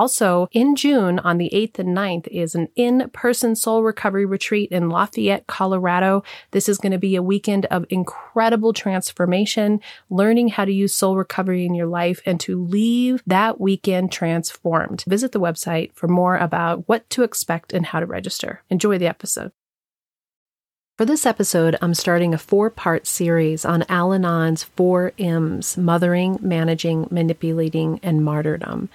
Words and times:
Also, 0.00 0.48
in 0.52 0.76
June 0.76 1.18
on 1.18 1.36
the 1.36 1.50
8th 1.52 1.78
and 1.78 1.94
9th 1.94 2.26
is 2.28 2.54
an 2.54 2.68
in 2.74 3.10
person 3.10 3.54
soul 3.54 3.82
Recovery 3.82 4.24
Retreat 4.24 4.70
in 4.72 4.88
Lafayette, 4.88 5.46
Colorado. 5.46 6.22
This 6.52 6.70
is 6.70 6.78
going 6.78 6.92
to 6.92 6.98
be 6.98 7.16
a 7.16 7.22
weekend 7.22 7.66
of 7.66 7.84
incredible 7.90 8.72
transformation, 8.72 9.78
learning 10.08 10.48
how 10.48 10.64
to 10.64 10.72
use 10.72 10.94
soul 10.94 11.18
recovery 11.18 11.66
in 11.66 11.74
your 11.74 11.86
life 11.86 12.22
and 12.24 12.40
to 12.40 12.58
leave 12.58 13.22
that 13.26 13.60
weekend 13.60 14.10
transformed. 14.10 15.04
Visit 15.06 15.32
the 15.32 15.38
website 15.38 15.92
for 15.92 16.08
more 16.08 16.38
about 16.38 16.88
what 16.88 17.10
to 17.10 17.22
expect 17.22 17.74
and 17.74 17.84
how 17.84 18.00
to 18.00 18.06
register. 18.06 18.62
Enjoy 18.70 18.96
the 18.96 19.06
episode. 19.06 19.52
For 20.96 21.04
this 21.04 21.24
episode, 21.24 21.76
I'm 21.82 21.94
starting 21.94 22.32
a 22.32 22.38
four 22.38 22.70
part 22.70 23.06
series 23.06 23.66
on 23.66 23.84
Al 23.90 24.14
Anon's 24.14 24.64
four 24.64 25.12
M's 25.18 25.76
mothering, 25.76 26.38
managing, 26.40 27.06
manipulating, 27.10 28.00
and 28.02 28.24
martyrdom. 28.24 28.88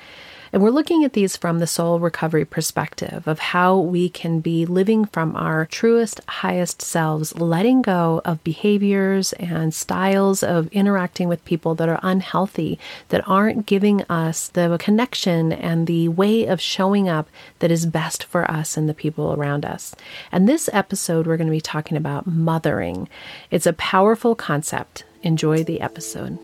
And 0.56 0.64
we're 0.64 0.70
looking 0.70 1.04
at 1.04 1.12
these 1.12 1.36
from 1.36 1.60
the 1.60 1.68
soul 1.68 2.00
recovery 2.00 2.46
perspective 2.46 3.28
of 3.28 3.40
how 3.40 3.78
we 3.78 4.08
can 4.08 4.40
be 4.40 4.66
living 4.66 5.04
from 5.04 5.36
our 5.36 5.66
truest, 5.66 6.22
highest 6.30 6.82
selves, 6.82 7.36
letting 7.36 7.82
go 7.82 8.22
of 8.24 8.42
behaviors 8.42 9.34
and 9.34 9.74
styles 9.74 10.44
of 10.44 10.70
interacting 10.70 11.28
with 11.28 11.44
people 11.44 11.76
that 11.76 11.90
are 11.90 12.00
unhealthy, 12.02 12.80
that 13.10 13.28
aren't 13.28 13.66
giving 13.66 14.04
us 14.04 14.48
the 14.48 14.78
connection 14.80 15.52
and 15.52 15.88
the 15.88 16.08
way 16.08 16.46
of 16.46 16.62
showing 16.62 17.10
up 17.10 17.28
that 17.60 17.70
is 17.70 17.86
best 17.86 18.24
for 18.24 18.50
us 18.50 18.78
and 18.78 18.88
the 18.88 18.94
people 18.94 19.34
around 19.34 19.66
us. 19.66 19.94
And 20.32 20.48
this 20.48 20.70
episode, 20.72 21.28
we're 21.28 21.36
going 21.36 21.48
to 21.48 21.52
be 21.52 21.60
talking 21.60 21.98
about 21.98 22.28
mothering. 22.28 23.10
It's 23.52 23.68
a 23.68 23.74
powerful 23.74 24.36
concept. 24.36 25.04
Enjoy 25.22 25.66
the 25.66 25.82
episode. 25.82 26.40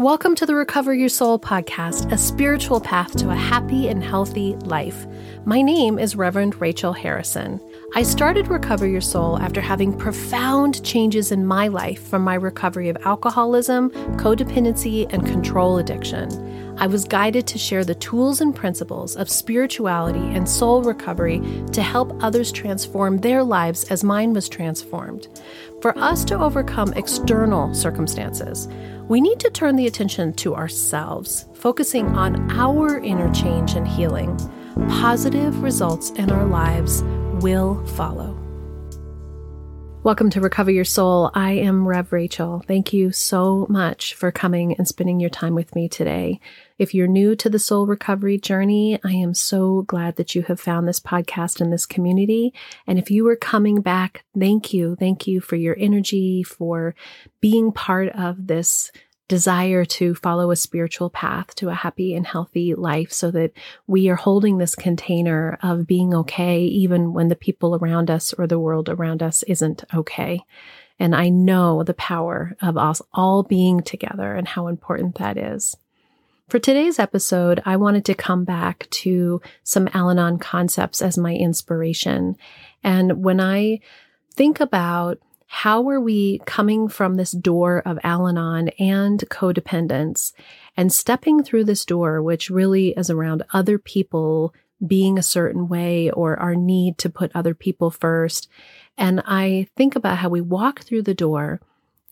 Welcome 0.00 0.34
to 0.36 0.46
the 0.46 0.54
Recover 0.54 0.94
Your 0.94 1.10
Soul 1.10 1.38
podcast, 1.38 2.10
a 2.10 2.16
spiritual 2.16 2.80
path 2.80 3.14
to 3.18 3.28
a 3.28 3.34
happy 3.34 3.88
and 3.88 4.02
healthy 4.02 4.54
life. 4.54 5.06
My 5.44 5.60
name 5.60 5.98
is 5.98 6.16
Reverend 6.16 6.58
Rachel 6.58 6.94
Harrison. 6.94 7.60
I 7.94 8.02
started 8.02 8.48
Recover 8.48 8.86
Your 8.86 9.02
Soul 9.02 9.38
after 9.40 9.60
having 9.60 9.94
profound 9.94 10.82
changes 10.86 11.32
in 11.32 11.44
my 11.44 11.68
life 11.68 12.08
from 12.08 12.22
my 12.22 12.32
recovery 12.32 12.88
of 12.88 12.96
alcoholism, 13.04 13.90
codependency, 14.16 15.06
and 15.12 15.26
control 15.26 15.76
addiction. 15.76 16.30
I 16.78 16.86
was 16.86 17.04
guided 17.04 17.46
to 17.48 17.58
share 17.58 17.84
the 17.84 17.94
tools 17.94 18.40
and 18.40 18.56
principles 18.56 19.16
of 19.16 19.28
spirituality 19.28 20.34
and 20.34 20.48
soul 20.48 20.82
recovery 20.82 21.40
to 21.72 21.82
help 21.82 22.16
others 22.24 22.50
transform 22.50 23.18
their 23.18 23.44
lives 23.44 23.84
as 23.90 24.02
mine 24.02 24.32
was 24.32 24.48
transformed. 24.48 25.28
For 25.80 25.96
us 25.98 26.24
to 26.26 26.38
overcome 26.38 26.92
external 26.94 27.72
circumstances, 27.72 28.68
we 29.08 29.20
need 29.20 29.40
to 29.40 29.50
turn 29.50 29.76
the 29.76 29.86
attention 29.86 30.34
to 30.34 30.54
ourselves, 30.54 31.46
focusing 31.54 32.06
on 32.08 32.50
our 32.50 32.98
inner 32.98 33.32
change 33.32 33.74
and 33.74 33.88
healing. 33.88 34.36
Positive 34.88 35.62
results 35.62 36.10
in 36.10 36.30
our 36.30 36.44
lives 36.44 37.02
will 37.42 37.84
follow. 37.86 38.39
Welcome 40.02 40.30
to 40.30 40.40
Recover 40.40 40.70
Your 40.70 40.86
Soul. 40.86 41.30
I 41.34 41.52
am 41.52 41.86
Rev 41.86 42.10
Rachel. 42.10 42.64
Thank 42.66 42.94
you 42.94 43.12
so 43.12 43.66
much 43.68 44.14
for 44.14 44.32
coming 44.32 44.74
and 44.76 44.88
spending 44.88 45.20
your 45.20 45.28
time 45.28 45.54
with 45.54 45.74
me 45.74 45.90
today. 45.90 46.40
If 46.78 46.94
you're 46.94 47.06
new 47.06 47.36
to 47.36 47.50
the 47.50 47.58
soul 47.58 47.86
recovery 47.86 48.38
journey, 48.38 48.98
I 49.04 49.12
am 49.12 49.34
so 49.34 49.82
glad 49.82 50.16
that 50.16 50.34
you 50.34 50.40
have 50.44 50.58
found 50.58 50.88
this 50.88 51.00
podcast 51.00 51.60
and 51.60 51.70
this 51.70 51.84
community. 51.84 52.54
And 52.86 52.98
if 52.98 53.10
you 53.10 53.28
are 53.28 53.36
coming 53.36 53.82
back, 53.82 54.24
thank 54.36 54.72
you. 54.72 54.96
Thank 54.96 55.26
you 55.26 55.38
for 55.42 55.56
your 55.56 55.76
energy, 55.78 56.42
for 56.44 56.94
being 57.42 57.70
part 57.70 58.08
of 58.08 58.46
this 58.46 58.90
desire 59.30 59.84
to 59.84 60.12
follow 60.12 60.50
a 60.50 60.56
spiritual 60.56 61.08
path 61.08 61.54
to 61.54 61.68
a 61.68 61.74
happy 61.74 62.16
and 62.16 62.26
healthy 62.26 62.74
life 62.74 63.12
so 63.12 63.30
that 63.30 63.52
we 63.86 64.08
are 64.08 64.16
holding 64.16 64.58
this 64.58 64.74
container 64.74 65.56
of 65.62 65.86
being 65.86 66.12
okay, 66.12 66.62
even 66.64 67.12
when 67.12 67.28
the 67.28 67.36
people 67.36 67.76
around 67.76 68.10
us 68.10 68.32
or 68.32 68.48
the 68.48 68.58
world 68.58 68.88
around 68.88 69.22
us 69.22 69.44
isn't 69.44 69.84
okay. 69.94 70.40
And 70.98 71.14
I 71.14 71.28
know 71.28 71.84
the 71.84 71.94
power 71.94 72.56
of 72.60 72.76
us 72.76 73.00
all 73.12 73.44
being 73.44 73.82
together 73.82 74.34
and 74.34 74.48
how 74.48 74.66
important 74.66 75.14
that 75.18 75.38
is. 75.38 75.76
For 76.48 76.58
today's 76.58 76.98
episode, 76.98 77.62
I 77.64 77.76
wanted 77.76 78.04
to 78.06 78.14
come 78.14 78.42
back 78.42 78.88
to 78.90 79.40
some 79.62 79.88
Al 79.94 80.10
Anon 80.10 80.40
concepts 80.40 81.00
as 81.00 81.16
my 81.16 81.36
inspiration. 81.36 82.36
And 82.82 83.22
when 83.22 83.38
I 83.38 83.78
think 84.34 84.58
about 84.58 85.20
how 85.52 85.88
are 85.88 86.00
we 86.00 86.38
coming 86.46 86.86
from 86.86 87.16
this 87.16 87.32
door 87.32 87.82
of 87.84 87.98
Al 88.04 88.28
Anon 88.28 88.68
and 88.78 89.18
codependence 89.30 90.32
and 90.76 90.92
stepping 90.92 91.42
through 91.42 91.64
this 91.64 91.84
door, 91.84 92.22
which 92.22 92.50
really 92.50 92.90
is 92.90 93.10
around 93.10 93.42
other 93.52 93.76
people 93.76 94.54
being 94.86 95.18
a 95.18 95.24
certain 95.24 95.66
way 95.66 96.08
or 96.12 96.38
our 96.38 96.54
need 96.54 96.98
to 96.98 97.10
put 97.10 97.32
other 97.34 97.52
people 97.52 97.90
first. 97.90 98.48
And 98.96 99.24
I 99.26 99.66
think 99.76 99.96
about 99.96 100.18
how 100.18 100.28
we 100.28 100.40
walk 100.40 100.82
through 100.82 101.02
the 101.02 101.14
door 101.14 101.60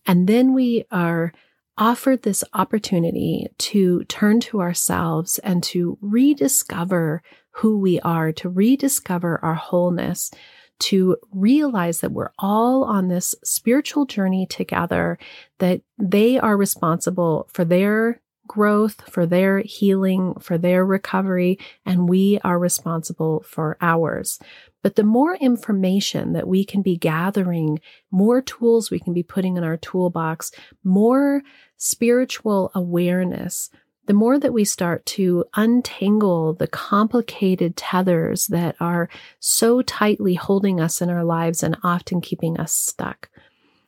and 0.05 0.27
then 0.27 0.53
we 0.53 0.85
are 0.91 1.33
offered 1.79 2.25
this 2.25 2.43
opportunity 2.55 3.47
to 3.59 4.03
turn 4.07 4.41
to 4.41 4.61
ourselves 4.61 5.39
and 5.39 5.63
to 5.63 5.97
rediscover 6.01 7.23
who 7.53 7.79
we 7.79 8.01
are, 8.01 8.33
to 8.33 8.49
rediscover 8.49 9.39
our 9.45 9.55
wholeness, 9.55 10.33
to 10.81 11.17
realize 11.33 12.01
that 12.01 12.13
we're 12.13 12.33
all 12.39 12.85
on 12.85 13.09
this 13.09 13.35
spiritual 13.45 14.07
journey 14.07 14.47
together, 14.47 15.19
that 15.59 15.81
they 15.99 16.39
are 16.39 16.57
responsible 16.57 17.49
for 17.53 17.65
their 17.65 18.21
growth, 18.47 19.03
for 19.11 19.27
their 19.27 19.59
healing, 19.59 20.35
for 20.41 20.59
their 20.59 20.85
recovery, 20.85 21.59
and 21.85 22.09
we 22.09 22.41
are 22.43 22.59
responsible 22.59 23.45
for 23.47 23.77
ours. 23.81 24.41
But 24.83 24.97
the 24.97 25.05
more 25.05 25.37
information 25.37 26.33
that 26.33 26.49
we 26.49 26.65
can 26.65 26.83
be 26.83 26.97
gathering, 26.97 27.79
more 28.11 28.41
tools 28.41 28.91
we 28.91 29.01
can 29.01 29.13
be 29.13 29.23
putting 29.23 29.57
in 29.57 29.65
our 29.65 29.77
toolbox, 29.77 30.51
more 30.83 31.43
spiritual 31.77 32.71
awareness, 32.75 33.71
the 34.09 34.15
more 34.15 34.39
that 34.39 34.55
we 34.55 34.65
start 34.65 35.05
to 35.05 35.45
untangle 35.55 36.55
the 36.55 36.67
complicated 36.67 37.77
tethers 37.77 38.47
that 38.47 38.75
are 38.81 39.11
so 39.39 39.83
tightly 39.83 40.33
holding 40.33 40.81
us 40.81 41.03
in 41.03 41.11
our 41.11 41.25
lives 41.25 41.63
and 41.63 41.77
often 41.85 42.23
keeping 42.23 42.59
us 42.59 42.73
stuck. 42.73 43.29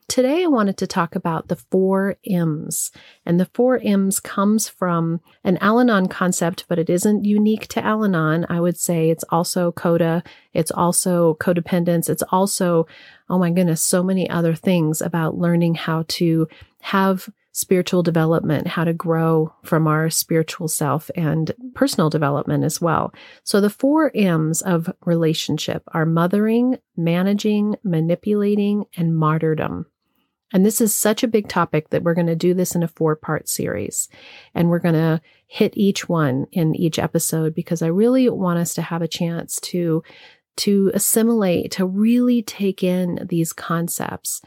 Today, 0.08 0.44
I 0.44 0.48
wanted 0.48 0.76
to 0.76 0.86
talk 0.86 1.14
about 1.14 1.48
the 1.48 1.56
four 1.56 2.16
M's. 2.26 2.90
And 3.24 3.40
the 3.40 3.48
four 3.54 3.80
M's 3.82 4.20
comes 4.20 4.68
from 4.68 5.22
an 5.42 5.56
Al 5.58 5.80
Anon 5.80 6.08
concept, 6.08 6.66
but 6.68 6.78
it 6.78 6.90
isn't 6.90 7.24
unique 7.24 7.66
to 7.68 7.82
Al 7.82 8.04
Anon. 8.04 8.44
I 8.50 8.60
would 8.60 8.76
say 8.76 9.08
it's 9.08 9.24
also 9.30 9.72
CODA. 9.72 10.22
It's 10.52 10.70
also 10.70 11.34
codependence. 11.40 12.10
It's 12.10 12.24
also, 12.30 12.86
oh 13.30 13.38
my 13.38 13.50
goodness, 13.50 13.82
so 13.82 14.02
many 14.02 14.28
other 14.28 14.54
things 14.54 15.00
about 15.00 15.38
learning 15.38 15.76
how 15.76 16.04
to 16.08 16.46
have 16.82 17.30
spiritual 17.52 18.02
development, 18.02 18.68
how 18.68 18.84
to 18.84 18.92
grow 18.92 19.52
from 19.64 19.86
our 19.86 20.08
spiritual 20.08 20.68
self 20.68 21.10
and 21.16 21.52
personal 21.74 22.08
development 22.08 22.64
as 22.64 22.80
well. 22.80 23.12
So 23.42 23.60
the 23.60 23.70
four 23.70 24.12
M's 24.14 24.62
of 24.62 24.92
relationship 25.04 25.82
are 25.88 26.06
mothering, 26.06 26.78
managing, 26.96 27.76
manipulating, 27.82 28.84
and 28.96 29.16
martyrdom. 29.16 29.86
And 30.52 30.64
this 30.66 30.80
is 30.80 30.94
such 30.94 31.22
a 31.22 31.28
big 31.28 31.48
topic 31.48 31.90
that 31.90 32.02
we're 32.02 32.14
going 32.14 32.26
to 32.26 32.36
do 32.36 32.54
this 32.54 32.74
in 32.74 32.82
a 32.82 32.88
four 32.88 33.14
part 33.16 33.48
series. 33.48 34.08
And 34.54 34.68
we're 34.68 34.80
going 34.80 34.94
to 34.94 35.20
hit 35.46 35.76
each 35.76 36.08
one 36.08 36.46
in 36.52 36.74
each 36.74 36.98
episode 36.98 37.54
because 37.54 37.82
I 37.82 37.88
really 37.88 38.28
want 38.28 38.58
us 38.58 38.74
to 38.74 38.82
have 38.82 39.02
a 39.02 39.08
chance 39.08 39.60
to, 39.60 40.02
to 40.58 40.90
assimilate, 40.94 41.72
to 41.72 41.86
really 41.86 42.42
take 42.42 42.82
in 42.82 43.26
these 43.28 43.52
concepts. 43.52 44.42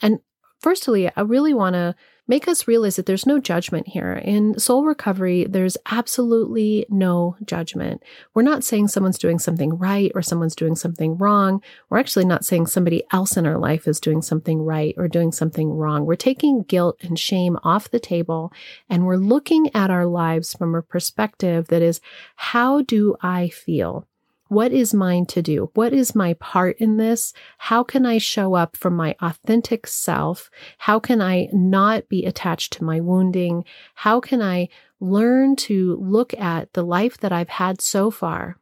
And 0.00 0.20
firstly, 0.60 1.10
I 1.16 1.22
really 1.22 1.54
want 1.54 1.74
to 1.74 1.94
make 2.28 2.46
us 2.46 2.68
realize 2.68 2.96
that 2.96 3.06
there's 3.06 3.26
no 3.26 3.40
judgment 3.40 3.88
here. 3.88 4.12
In 4.12 4.58
soul 4.58 4.84
recovery, 4.84 5.44
there's 5.44 5.76
absolutely 5.90 6.86
no 6.90 7.36
judgment. 7.44 8.02
We're 8.34 8.42
not 8.42 8.62
saying 8.62 8.88
someone's 8.88 9.18
doing 9.18 9.38
something 9.38 9.78
right 9.78 10.12
or 10.14 10.22
someone's 10.22 10.54
doing 10.54 10.76
something 10.76 11.16
wrong. 11.16 11.62
We're 11.88 11.98
actually 11.98 12.26
not 12.26 12.44
saying 12.44 12.66
somebody 12.66 13.02
else 13.10 13.36
in 13.36 13.46
our 13.46 13.58
life 13.58 13.88
is 13.88 13.98
doing 13.98 14.22
something 14.22 14.62
right 14.62 14.94
or 14.98 15.08
doing 15.08 15.32
something 15.32 15.70
wrong. 15.70 16.04
We're 16.04 16.16
taking 16.16 16.62
guilt 16.62 16.98
and 17.00 17.18
shame 17.18 17.58
off 17.64 17.90
the 17.90 17.98
table 17.98 18.52
and 18.88 19.06
we're 19.06 19.16
looking 19.16 19.74
at 19.74 19.90
our 19.90 20.06
lives 20.06 20.52
from 20.52 20.74
a 20.74 20.82
perspective 20.82 21.68
that 21.68 21.82
is, 21.82 22.00
how 22.36 22.82
do 22.82 23.16
I 23.22 23.48
feel? 23.48 24.06
What 24.48 24.72
is 24.72 24.94
mine 24.94 25.26
to 25.26 25.42
do? 25.42 25.70
What 25.74 25.92
is 25.92 26.14
my 26.14 26.34
part 26.34 26.78
in 26.78 26.96
this? 26.96 27.34
How 27.58 27.82
can 27.82 28.06
I 28.06 28.16
show 28.16 28.54
up 28.54 28.76
from 28.76 28.96
my 28.96 29.14
authentic 29.20 29.86
self? 29.86 30.50
How 30.78 30.98
can 30.98 31.20
I 31.20 31.48
not 31.52 32.08
be 32.08 32.24
attached 32.24 32.72
to 32.74 32.84
my 32.84 32.98
wounding? 32.98 33.64
How 33.94 34.20
can 34.20 34.40
I 34.40 34.68
learn 35.00 35.54
to 35.56 35.96
look 35.96 36.32
at 36.34 36.72
the 36.72 36.82
life 36.82 37.18
that 37.18 37.32
I've 37.32 37.50
had 37.50 37.80
so 37.82 38.10
far 38.10 38.58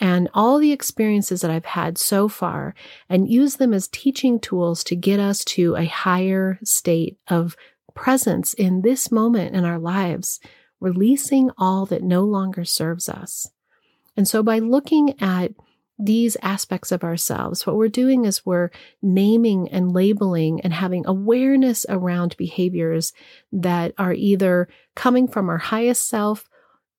and 0.00 0.28
all 0.34 0.58
the 0.58 0.72
experiences 0.72 1.42
that 1.42 1.50
I've 1.50 1.64
had 1.64 1.96
so 1.96 2.26
far 2.26 2.74
and 3.08 3.30
use 3.30 3.56
them 3.56 3.72
as 3.72 3.86
teaching 3.88 4.40
tools 4.40 4.82
to 4.84 4.96
get 4.96 5.20
us 5.20 5.44
to 5.44 5.76
a 5.76 5.84
higher 5.84 6.58
state 6.64 7.18
of 7.28 7.56
presence 7.94 8.54
in 8.54 8.82
this 8.82 9.12
moment 9.12 9.54
in 9.54 9.64
our 9.64 9.78
lives, 9.78 10.40
releasing 10.80 11.50
all 11.58 11.86
that 11.86 12.02
no 12.02 12.22
longer 12.22 12.64
serves 12.64 13.08
us. 13.08 13.50
And 14.16 14.26
so 14.26 14.42
by 14.42 14.58
looking 14.58 15.20
at 15.20 15.52
these 15.98 16.36
aspects 16.40 16.92
of 16.92 17.04
ourselves, 17.04 17.66
what 17.66 17.76
we're 17.76 17.88
doing 17.88 18.24
is 18.24 18.46
we're 18.46 18.70
naming 19.02 19.68
and 19.68 19.92
labeling 19.92 20.60
and 20.62 20.72
having 20.72 21.06
awareness 21.06 21.84
around 21.88 22.36
behaviors 22.36 23.12
that 23.52 23.92
are 23.98 24.14
either 24.14 24.68
coming 24.94 25.28
from 25.28 25.48
our 25.48 25.58
highest 25.58 26.08
self 26.08 26.48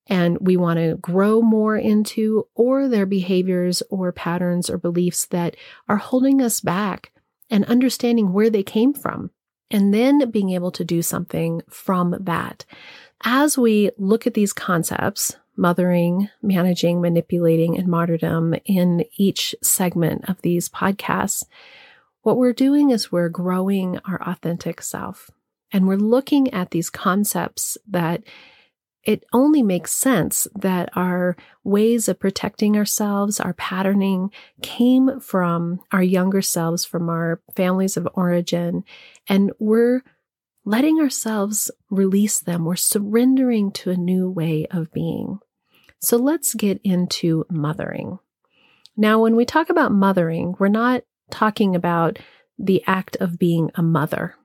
and 0.08 0.38
we 0.42 0.58
want 0.58 0.78
to 0.78 0.98
grow 0.98 1.42
more 1.42 1.78
into, 1.78 2.48
or 2.56 2.88
their 2.88 3.06
behaviors 3.06 3.82
or 3.90 4.12
patterns 4.12 4.70
or 4.70 4.78
beliefs 4.78 5.26
that 5.28 5.56
are 5.88 5.98
holding 5.98 6.42
us 6.42 6.60
back 6.60 7.12
and 7.50 7.64
understanding 7.66 8.34
where 8.34 8.50
they 8.50 8.64
came 8.64 8.94
from. 8.94 9.32
And 9.70 9.94
then 9.94 10.30
being 10.30 10.50
able 10.50 10.72
to 10.72 10.84
do 10.84 11.02
something 11.02 11.62
from 11.70 12.18
that. 12.20 12.66
As 13.24 13.58
we 13.58 13.92
look 13.98 14.28
at 14.28 14.34
these 14.34 14.52
concepts, 14.52 15.38
mothering, 15.56 16.30
managing, 16.42 17.02
manipulating, 17.02 17.78
and 17.78 17.88
martyrdom 17.88 18.56
in 18.66 19.06
each 19.18 19.56
segment 19.62 20.28
of 20.30 20.42
these 20.42 20.70
podcasts, 20.70 21.44
what 22.22 22.38
we're 22.38 22.54
doing 22.54 22.92
is 22.92 23.12
we're 23.12 23.30
growing 23.30 24.00
our 24.06 24.22
authentic 24.24 24.82
self. 24.82 25.32
And 25.72 25.88
we're 25.88 25.96
looking 25.96 26.54
at 26.54 26.72
these 26.72 26.90
concepts 26.90 27.78
that 27.88 28.24
it 29.04 29.24
only 29.34 29.64
makes 29.64 29.94
sense 29.94 30.48
that 30.54 30.90
our 30.96 31.36
ways 31.64 32.08
of 32.08 32.20
protecting 32.20 32.78
ourselves, 32.78 33.40
our 33.40 33.54
patterning 33.54 34.30
came 34.62 35.20
from 35.20 35.80
our 35.92 36.04
younger 36.04 36.42
selves, 36.42 36.86
from 36.86 37.10
our 37.10 37.42
families 37.56 37.98
of 37.98 38.08
origin, 38.14 38.84
and 39.28 39.52
we're 39.58 40.04
letting 40.64 41.00
ourselves 41.00 41.72
release 41.90 42.40
them. 42.40 42.66
We're 42.66 42.76
surrendering 42.76 43.72
to 43.74 43.92
a 43.92 43.98
new 43.98 44.30
way 44.30 44.68
of 44.72 44.92
being. 44.92 45.40
So 46.00 46.18
let's 46.18 46.54
get 46.54 46.80
into 46.84 47.46
mothering. 47.50 48.20
Now, 48.98 49.22
when 49.22 49.36
we 49.36 49.46
talk 49.46 49.70
about 49.70 49.92
mothering, 49.92 50.56
we're 50.60 50.68
not 50.68 51.04
talking 51.30 51.76
about 51.76 52.20
the 52.60 52.84
act 52.86 53.16
of 53.18 53.40
being 53.40 53.72
a 53.76 53.82
mother. 53.84 54.36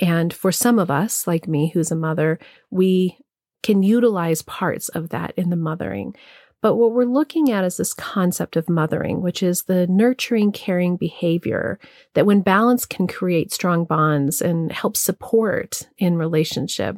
And 0.00 0.32
for 0.32 0.50
some 0.50 0.78
of 0.78 0.90
us, 0.90 1.26
like 1.26 1.46
me, 1.46 1.70
who's 1.72 1.90
a 1.90 1.96
mother, 1.96 2.38
we 2.70 3.18
can 3.62 3.82
utilize 3.82 4.42
parts 4.42 4.88
of 4.88 5.10
that 5.10 5.32
in 5.36 5.50
the 5.50 5.56
mothering. 5.56 6.16
But 6.62 6.76
what 6.76 6.92
we're 6.92 7.04
looking 7.04 7.50
at 7.50 7.64
is 7.64 7.76
this 7.76 7.92
concept 7.92 8.56
of 8.56 8.70
mothering, 8.70 9.20
which 9.20 9.42
is 9.42 9.64
the 9.64 9.86
nurturing, 9.88 10.52
caring 10.52 10.96
behavior 10.96 11.78
that, 12.14 12.24
when 12.24 12.40
balanced, 12.40 12.88
can 12.88 13.08
create 13.08 13.52
strong 13.52 13.84
bonds 13.84 14.40
and 14.40 14.72
help 14.72 14.96
support 14.96 15.88
in 15.98 16.16
relationship. 16.16 16.96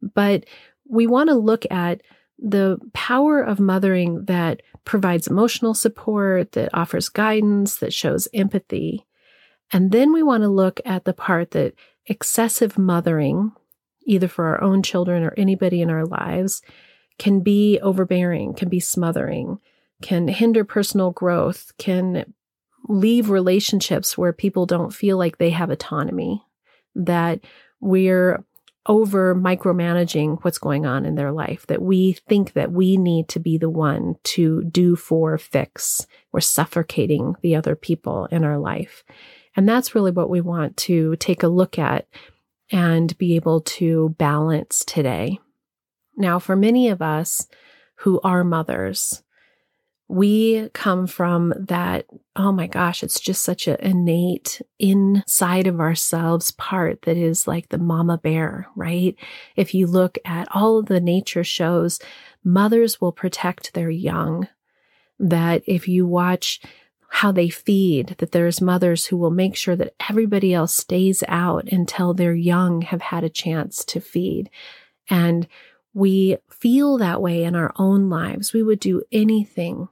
But 0.00 0.46
we 0.88 1.06
want 1.06 1.28
to 1.28 1.34
look 1.34 1.64
at 1.70 2.00
the 2.38 2.78
power 2.94 3.42
of 3.42 3.60
mothering 3.60 4.24
that 4.24 4.62
provides 4.84 5.26
emotional 5.26 5.74
support, 5.74 6.52
that 6.52 6.70
offers 6.72 7.10
guidance, 7.10 7.76
that 7.76 7.92
shows 7.92 8.26
empathy. 8.32 9.04
And 9.70 9.92
then 9.92 10.14
we 10.14 10.22
want 10.22 10.44
to 10.44 10.48
look 10.48 10.80
at 10.86 11.04
the 11.04 11.12
part 11.12 11.50
that 11.50 11.74
excessive 12.06 12.78
mothering, 12.78 13.52
either 14.06 14.28
for 14.28 14.46
our 14.46 14.62
own 14.62 14.82
children 14.82 15.22
or 15.24 15.34
anybody 15.36 15.82
in 15.82 15.90
our 15.90 16.06
lives, 16.06 16.62
can 17.18 17.40
be 17.40 17.78
overbearing, 17.80 18.54
can 18.54 18.68
be 18.68 18.80
smothering, 18.80 19.58
can 20.02 20.28
hinder 20.28 20.64
personal 20.64 21.10
growth, 21.10 21.72
can 21.78 22.32
leave 22.88 23.30
relationships 23.30 24.16
where 24.16 24.32
people 24.32 24.66
don't 24.66 24.94
feel 24.94 25.18
like 25.18 25.38
they 25.38 25.50
have 25.50 25.70
autonomy, 25.70 26.42
that 26.94 27.40
we're 27.80 28.42
over 28.86 29.34
micromanaging 29.34 30.42
what's 30.42 30.58
going 30.58 30.86
on 30.86 31.04
in 31.04 31.14
their 31.14 31.30
life, 31.30 31.66
that 31.66 31.82
we 31.82 32.12
think 32.12 32.54
that 32.54 32.72
we 32.72 32.96
need 32.96 33.28
to 33.28 33.38
be 33.38 33.58
the 33.58 33.68
one 33.68 34.16
to 34.24 34.64
do 34.64 34.96
for 34.96 35.36
fix. 35.36 36.06
We're 36.32 36.40
suffocating 36.40 37.34
the 37.42 37.54
other 37.54 37.76
people 37.76 38.26
in 38.26 38.44
our 38.44 38.58
life. 38.58 39.04
And 39.54 39.68
that's 39.68 39.94
really 39.94 40.10
what 40.10 40.30
we 40.30 40.40
want 40.40 40.76
to 40.78 41.16
take 41.16 41.42
a 41.42 41.48
look 41.48 41.78
at 41.78 42.06
and 42.70 43.16
be 43.18 43.36
able 43.36 43.60
to 43.60 44.14
balance 44.18 44.84
today. 44.86 45.38
Now, 46.18 46.38
for 46.40 46.56
many 46.56 46.88
of 46.88 47.00
us 47.00 47.46
who 47.94 48.20
are 48.22 48.44
mothers, 48.44 49.22
we 50.08 50.70
come 50.70 51.06
from 51.06 51.52
that, 51.56 52.06
oh 52.34 52.50
my 52.50 52.66
gosh, 52.66 53.02
it's 53.02 53.20
just 53.20 53.42
such 53.42 53.68
an 53.68 53.76
innate 53.80 54.60
inside 54.78 55.66
of 55.66 55.80
ourselves 55.80 56.50
part 56.52 57.02
that 57.02 57.16
is 57.16 57.46
like 57.46 57.68
the 57.68 57.78
mama 57.78 58.18
bear, 58.18 58.66
right? 58.74 59.14
If 59.54 59.74
you 59.74 59.86
look 59.86 60.18
at 60.24 60.48
all 60.50 60.78
of 60.78 60.86
the 60.86 61.00
nature 61.00 61.44
shows, 61.44 62.00
mothers 62.42 63.00
will 63.00 63.12
protect 63.12 63.74
their 63.74 63.90
young. 63.90 64.48
That 65.20 65.62
if 65.66 65.86
you 65.88 66.06
watch 66.06 66.60
how 67.10 67.30
they 67.32 67.48
feed, 67.48 68.14
that 68.18 68.32
there's 68.32 68.60
mothers 68.60 69.06
who 69.06 69.16
will 69.16 69.30
make 69.30 69.56
sure 69.56 69.76
that 69.76 69.94
everybody 70.08 70.54
else 70.54 70.74
stays 70.74 71.22
out 71.28 71.68
until 71.70 72.14
their 72.14 72.34
young 72.34 72.82
have 72.82 73.02
had 73.02 73.24
a 73.24 73.30
chance 73.30 73.84
to 73.86 74.00
feed. 74.00 74.48
And 75.10 75.46
we 75.98 76.36
feel 76.48 76.96
that 76.98 77.20
way 77.20 77.42
in 77.42 77.56
our 77.56 77.72
own 77.76 78.08
lives. 78.08 78.52
We 78.52 78.62
would 78.62 78.78
do 78.78 79.02
anything, 79.10 79.88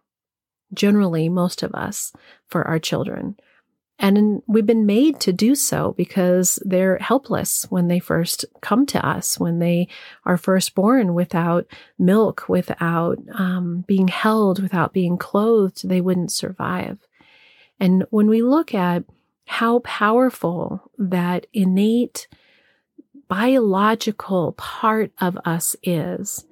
generally, 0.72 1.28
most 1.28 1.64
of 1.64 1.74
us, 1.74 2.12
for 2.46 2.66
our 2.66 2.78
children. 2.78 3.36
And 3.98 4.42
we've 4.46 4.66
been 4.66 4.86
made 4.86 5.18
to 5.20 5.32
do 5.32 5.56
so 5.56 5.94
because 5.96 6.62
they're 6.64 6.98
helpless 6.98 7.66
when 7.70 7.88
they 7.88 7.98
first 7.98 8.44
come 8.60 8.86
to 8.86 9.04
us, 9.04 9.40
when 9.40 9.58
they 9.58 9.88
are 10.24 10.36
first 10.36 10.76
born 10.76 11.12
without 11.14 11.66
milk, 11.98 12.48
without 12.48 13.18
um, 13.34 13.84
being 13.88 14.08
held, 14.08 14.62
without 14.62 14.92
being 14.92 15.16
clothed, 15.16 15.88
they 15.88 16.00
wouldn't 16.00 16.30
survive. 16.30 16.98
And 17.80 18.04
when 18.10 18.28
we 18.28 18.42
look 18.42 18.74
at 18.74 19.02
how 19.46 19.80
powerful 19.80 20.88
that 20.98 21.46
innate 21.52 22.28
biological 23.28 24.52
part 24.52 25.12
of 25.20 25.38
us 25.44 25.76
is, 25.82 26.44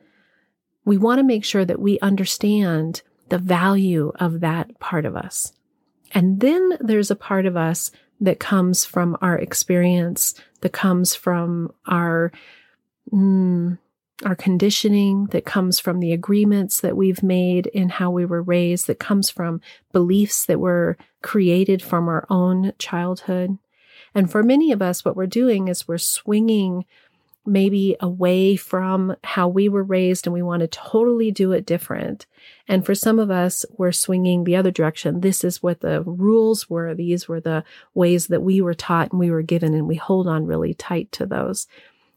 we 0.85 0.99
want 0.99 1.19
to 1.19 1.25
make 1.25 1.45
sure 1.45 1.65
that 1.65 1.81
we 1.81 1.99
understand 2.01 3.03
the 3.29 3.39
value 3.39 4.13
of 4.17 4.41
that 4.41 4.79
part 4.81 5.07
of 5.07 5.17
us. 5.17 5.53
And 6.13 6.41
then 6.41 6.77
there's 6.81 7.11
a 7.11 7.17
part 7.17 7.47
of 7.47 7.57
us 7.57 7.91
that 8.21 8.39
comes 8.39 8.85
from 8.85 9.17
our 9.21 9.39
experience, 9.39 10.35
that 10.61 10.73
comes 10.73 11.15
from 11.15 11.73
our, 11.87 12.33
mm, 13.13 13.79
our 14.25 14.37
conditioning, 14.37 15.27
that 15.27 15.45
comes 15.45 15.81
from 15.81 16.01
the 16.01 16.13
agreements 16.13 16.81
that 16.81 16.97
we've 16.97 17.23
made 17.23 17.67
in 17.67 17.89
how 17.89 18.11
we 18.11 18.25
were 18.25 18.43
raised, 18.43 18.87
that 18.87 19.01
comes 19.01 19.31
from 19.31 19.61
beliefs 19.93 20.47
that 20.47 20.61
were 20.61 20.97
created 21.23 21.83
from 21.83 22.09
our 22.09 22.27
own 22.31 22.73
childhood. 22.79 23.59
And 24.15 24.31
for 24.31 24.43
many 24.43 24.73
of 24.73 24.81
us, 24.81 25.05
what 25.05 25.17
we're 25.17 25.27
doing 25.27 25.69
is 25.69 25.89
we're 25.89 25.99
swinging 25.99 26.85
maybe 27.47 27.95
away 28.01 28.57
from 28.57 29.15
how 29.23 29.49
we 29.49 29.69
were 29.69 29.83
raised 29.83 30.27
and 30.27 30.33
we 30.33 30.43
want 30.43 30.61
to 30.61 30.67
totally 30.67 31.31
do 31.31 31.53
it 31.53 31.67
different. 31.67 32.27
And 32.69 32.87
for 32.87 32.95
some 32.95 33.19
of 33.19 33.31
us, 33.31 33.67
we're 33.77 33.93
swinging 33.93 34.45
the 34.45 34.57
other 34.57 34.71
direction. 34.71 35.21
This 35.21 35.45
is 35.45 35.63
what 35.63 35.81
the 35.81 36.03
rules 36.03 36.71
were. 36.71 36.95
These 36.95 37.29
were 37.29 37.41
the 37.41 37.65
ways 37.93 38.29
that 38.29 38.43
we 38.43 38.61
were 38.61 38.75
taught 38.75 39.11
and 39.11 39.21
we 39.21 39.31
were 39.31 39.43
given, 39.43 39.75
and 39.75 39.87
we 39.87 39.97
hold 39.97 40.27
on 40.27 40.47
really 40.47 40.73
tight 40.73 41.13
to 41.13 41.27
those. 41.27 41.67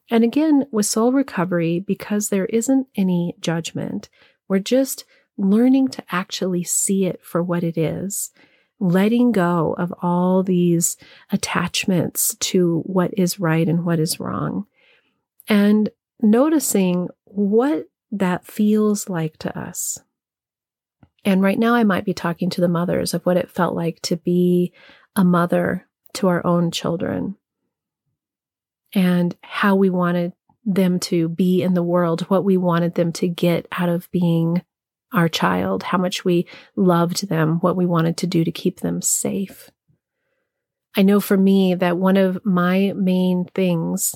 And 0.09 0.23
again, 0.23 0.65
with 0.71 0.85
soul 0.85 1.11
recovery, 1.11 1.79
because 1.79 2.29
there 2.29 2.45
isn't 2.45 2.87
any 2.95 3.35
judgment, 3.41 4.07
we're 4.47 4.59
just 4.59 5.03
learning 5.37 5.89
to 5.89 6.03
actually 6.09 6.63
see 6.63 7.05
it 7.05 7.19
for 7.21 7.43
what 7.43 7.63
it 7.63 7.77
is 7.77 8.31
letting 8.79 9.31
go 9.31 9.73
of 9.77 9.93
all 10.01 10.43
these 10.43 10.97
attachments 11.31 12.35
to 12.39 12.81
what 12.85 13.11
is 13.17 13.39
right 13.39 13.67
and 13.67 13.85
what 13.85 13.99
is 13.99 14.19
wrong, 14.19 14.65
and 15.47 15.89
noticing 16.21 17.07
what 17.25 17.85
that 18.11 18.45
feels 18.45 19.09
like 19.09 19.37
to 19.37 19.57
us. 19.57 19.99
And 21.25 21.41
right 21.41 21.59
now, 21.59 21.75
I 21.75 21.83
might 21.83 22.05
be 22.05 22.13
talking 22.13 22.49
to 22.51 22.61
the 22.61 22.69
mothers 22.69 23.13
of 23.13 23.25
what 23.25 23.37
it 23.37 23.51
felt 23.51 23.75
like 23.75 24.01
to 24.03 24.15
be 24.15 24.71
a 25.15 25.25
mother 25.25 25.87
to 26.13 26.27
our 26.27 26.45
own 26.45 26.71
children 26.71 27.35
and 28.93 29.35
how 29.41 29.75
we 29.75 29.89
wanted 29.89 30.33
them 30.65 30.99
to 30.99 31.27
be 31.29 31.61
in 31.61 31.73
the 31.73 31.83
world, 31.83 32.21
what 32.21 32.43
we 32.43 32.57
wanted 32.57 32.95
them 32.95 33.11
to 33.13 33.27
get 33.27 33.67
out 33.71 33.89
of 33.89 34.09
being 34.11 34.61
our 35.13 35.29
child, 35.29 35.83
how 35.83 35.97
much 35.97 36.25
we 36.25 36.47
loved 36.75 37.29
them, 37.29 37.59
what 37.59 37.75
we 37.75 37.85
wanted 37.85 38.17
to 38.17 38.27
do 38.27 38.43
to 38.43 38.51
keep 38.51 38.81
them 38.81 39.01
safe. 39.01 39.69
I 40.95 41.03
know 41.03 41.19
for 41.19 41.37
me 41.37 41.75
that 41.75 41.97
one 41.97 42.17
of 42.17 42.43
my 42.45 42.93
main 42.95 43.45
things 43.53 44.15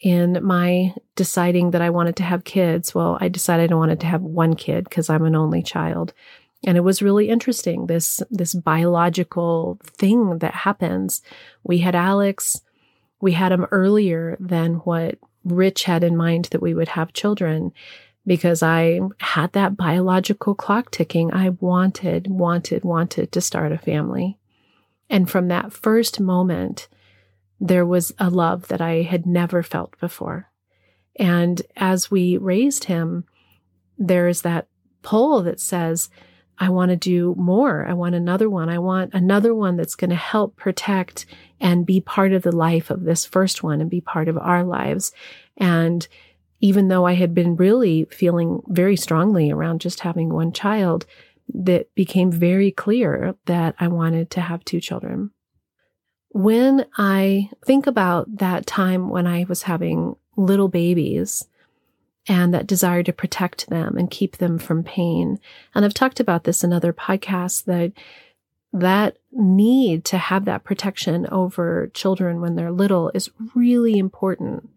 in 0.00 0.38
my 0.42 0.94
deciding 1.16 1.70
that 1.70 1.82
I 1.82 1.90
wanted 1.90 2.16
to 2.16 2.22
have 2.22 2.44
kids, 2.44 2.94
well, 2.94 3.16
I 3.20 3.28
decided 3.28 3.70
I 3.70 3.76
wanted 3.76 4.00
to 4.00 4.06
have 4.06 4.22
one 4.22 4.54
kid 4.56 4.84
because 4.84 5.08
I'm 5.08 5.24
an 5.24 5.36
only 5.36 5.62
child. 5.62 6.12
And 6.66 6.76
it 6.76 6.82
was 6.82 7.02
really 7.02 7.28
interesting 7.28 7.86
this 7.86 8.22
this 8.30 8.54
biological 8.54 9.78
thing 9.84 10.38
that 10.38 10.54
happens. 10.54 11.20
We 11.62 11.78
had 11.78 11.94
Alex, 11.94 12.62
we 13.20 13.32
had 13.32 13.52
him 13.52 13.66
earlier 13.70 14.36
than 14.40 14.76
what 14.76 15.18
Rich 15.44 15.84
had 15.84 16.02
in 16.02 16.16
mind 16.16 16.46
that 16.46 16.62
we 16.62 16.74
would 16.74 16.88
have 16.88 17.12
children 17.12 17.72
because 18.26 18.62
I 18.62 19.00
had 19.18 19.52
that 19.52 19.76
biological 19.76 20.54
clock 20.54 20.90
ticking. 20.90 21.32
I 21.32 21.50
wanted, 21.50 22.26
wanted, 22.28 22.84
wanted 22.84 23.32
to 23.32 23.40
start 23.40 23.72
a 23.72 23.78
family. 23.78 24.38
And 25.10 25.30
from 25.30 25.48
that 25.48 25.72
first 25.72 26.20
moment, 26.20 26.88
there 27.60 27.86
was 27.86 28.12
a 28.18 28.30
love 28.30 28.68
that 28.68 28.80
I 28.80 29.02
had 29.02 29.26
never 29.26 29.62
felt 29.62 29.98
before. 30.00 30.50
And 31.16 31.60
as 31.76 32.10
we 32.10 32.36
raised 32.36 32.84
him, 32.84 33.24
there's 33.98 34.42
that 34.42 34.68
pull 35.02 35.42
that 35.42 35.60
says, 35.60 36.08
I 36.58 36.68
want 36.68 36.90
to 36.90 36.96
do 36.96 37.34
more. 37.36 37.84
I 37.86 37.94
want 37.94 38.14
another 38.14 38.48
one. 38.48 38.68
I 38.68 38.78
want 38.78 39.12
another 39.12 39.54
one 39.54 39.76
that's 39.76 39.96
going 39.96 40.10
to 40.10 40.16
help 40.16 40.56
protect 40.56 41.26
and 41.60 41.86
be 41.86 42.00
part 42.00 42.32
of 42.32 42.42
the 42.42 42.54
life 42.54 42.90
of 42.90 43.04
this 43.04 43.24
first 43.24 43.62
one 43.62 43.80
and 43.80 43.90
be 43.90 44.00
part 44.00 44.28
of 44.28 44.38
our 44.38 44.64
lives. 44.64 45.12
And 45.56 46.06
even 46.64 46.88
though 46.88 47.04
I 47.04 47.12
had 47.12 47.34
been 47.34 47.56
really 47.56 48.06
feeling 48.06 48.62
very 48.68 48.96
strongly 48.96 49.50
around 49.50 49.82
just 49.82 50.00
having 50.00 50.30
one 50.32 50.50
child, 50.50 51.04
that 51.52 51.94
became 51.94 52.32
very 52.32 52.70
clear 52.70 53.34
that 53.44 53.74
I 53.78 53.88
wanted 53.88 54.30
to 54.30 54.40
have 54.40 54.64
two 54.64 54.80
children. 54.80 55.30
When 56.30 56.86
I 56.96 57.50
think 57.66 57.86
about 57.86 58.38
that 58.38 58.64
time 58.64 59.10
when 59.10 59.26
I 59.26 59.44
was 59.46 59.64
having 59.64 60.16
little 60.38 60.68
babies 60.68 61.46
and 62.26 62.54
that 62.54 62.66
desire 62.66 63.02
to 63.02 63.12
protect 63.12 63.68
them 63.68 63.98
and 63.98 64.10
keep 64.10 64.38
them 64.38 64.58
from 64.58 64.84
pain, 64.84 65.38
and 65.74 65.84
I've 65.84 65.92
talked 65.92 66.18
about 66.18 66.44
this 66.44 66.64
in 66.64 66.72
other 66.72 66.94
podcasts 66.94 67.62
that 67.66 67.92
that 68.72 69.18
need 69.32 70.06
to 70.06 70.16
have 70.16 70.46
that 70.46 70.64
protection 70.64 71.26
over 71.30 71.90
children 71.92 72.40
when 72.40 72.56
they're 72.56 72.72
little 72.72 73.10
is 73.14 73.30
really 73.54 73.98
important 73.98 74.70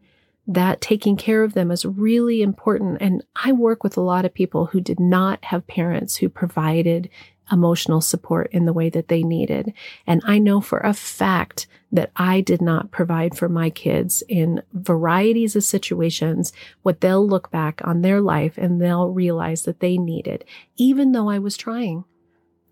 that 0.47 0.79
taking 0.79 1.17
care 1.17 1.43
of 1.43 1.53
them 1.53 1.71
is 1.71 1.85
really 1.85 2.41
important. 2.41 2.97
And 3.01 3.23
I 3.35 3.51
work 3.51 3.83
with 3.83 3.97
a 3.97 4.01
lot 4.01 4.25
of 4.25 4.33
people 4.33 4.67
who 4.67 4.79
did 4.79 4.99
not 4.99 5.43
have 5.45 5.67
parents 5.67 6.15
who 6.15 6.29
provided 6.29 7.09
emotional 7.51 8.01
support 8.01 8.49
in 8.51 8.65
the 8.65 8.73
way 8.73 8.89
that 8.89 9.07
they 9.07 9.23
needed. 9.23 9.73
And 10.05 10.21
I 10.25 10.37
know 10.37 10.61
for 10.61 10.79
a 10.79 10.93
fact 10.93 11.67
that 11.91 12.11
I 12.15 12.41
did 12.41 12.61
not 12.61 12.91
provide 12.91 13.37
for 13.37 13.47
my 13.47 13.69
kids 13.69 14.21
in 14.27 14.61
varieties 14.73 15.55
of 15.55 15.63
situations 15.63 16.51
what 16.81 17.01
they'll 17.01 17.25
look 17.25 17.49
back 17.51 17.81
on 17.85 18.01
their 18.01 18.19
life 18.19 18.57
and 18.57 18.81
they'll 18.81 19.09
realize 19.09 19.63
that 19.63 19.79
they 19.79 19.97
needed, 19.97 20.43
even 20.75 21.13
though 21.13 21.29
I 21.29 21.39
was 21.39 21.55
trying, 21.55 22.03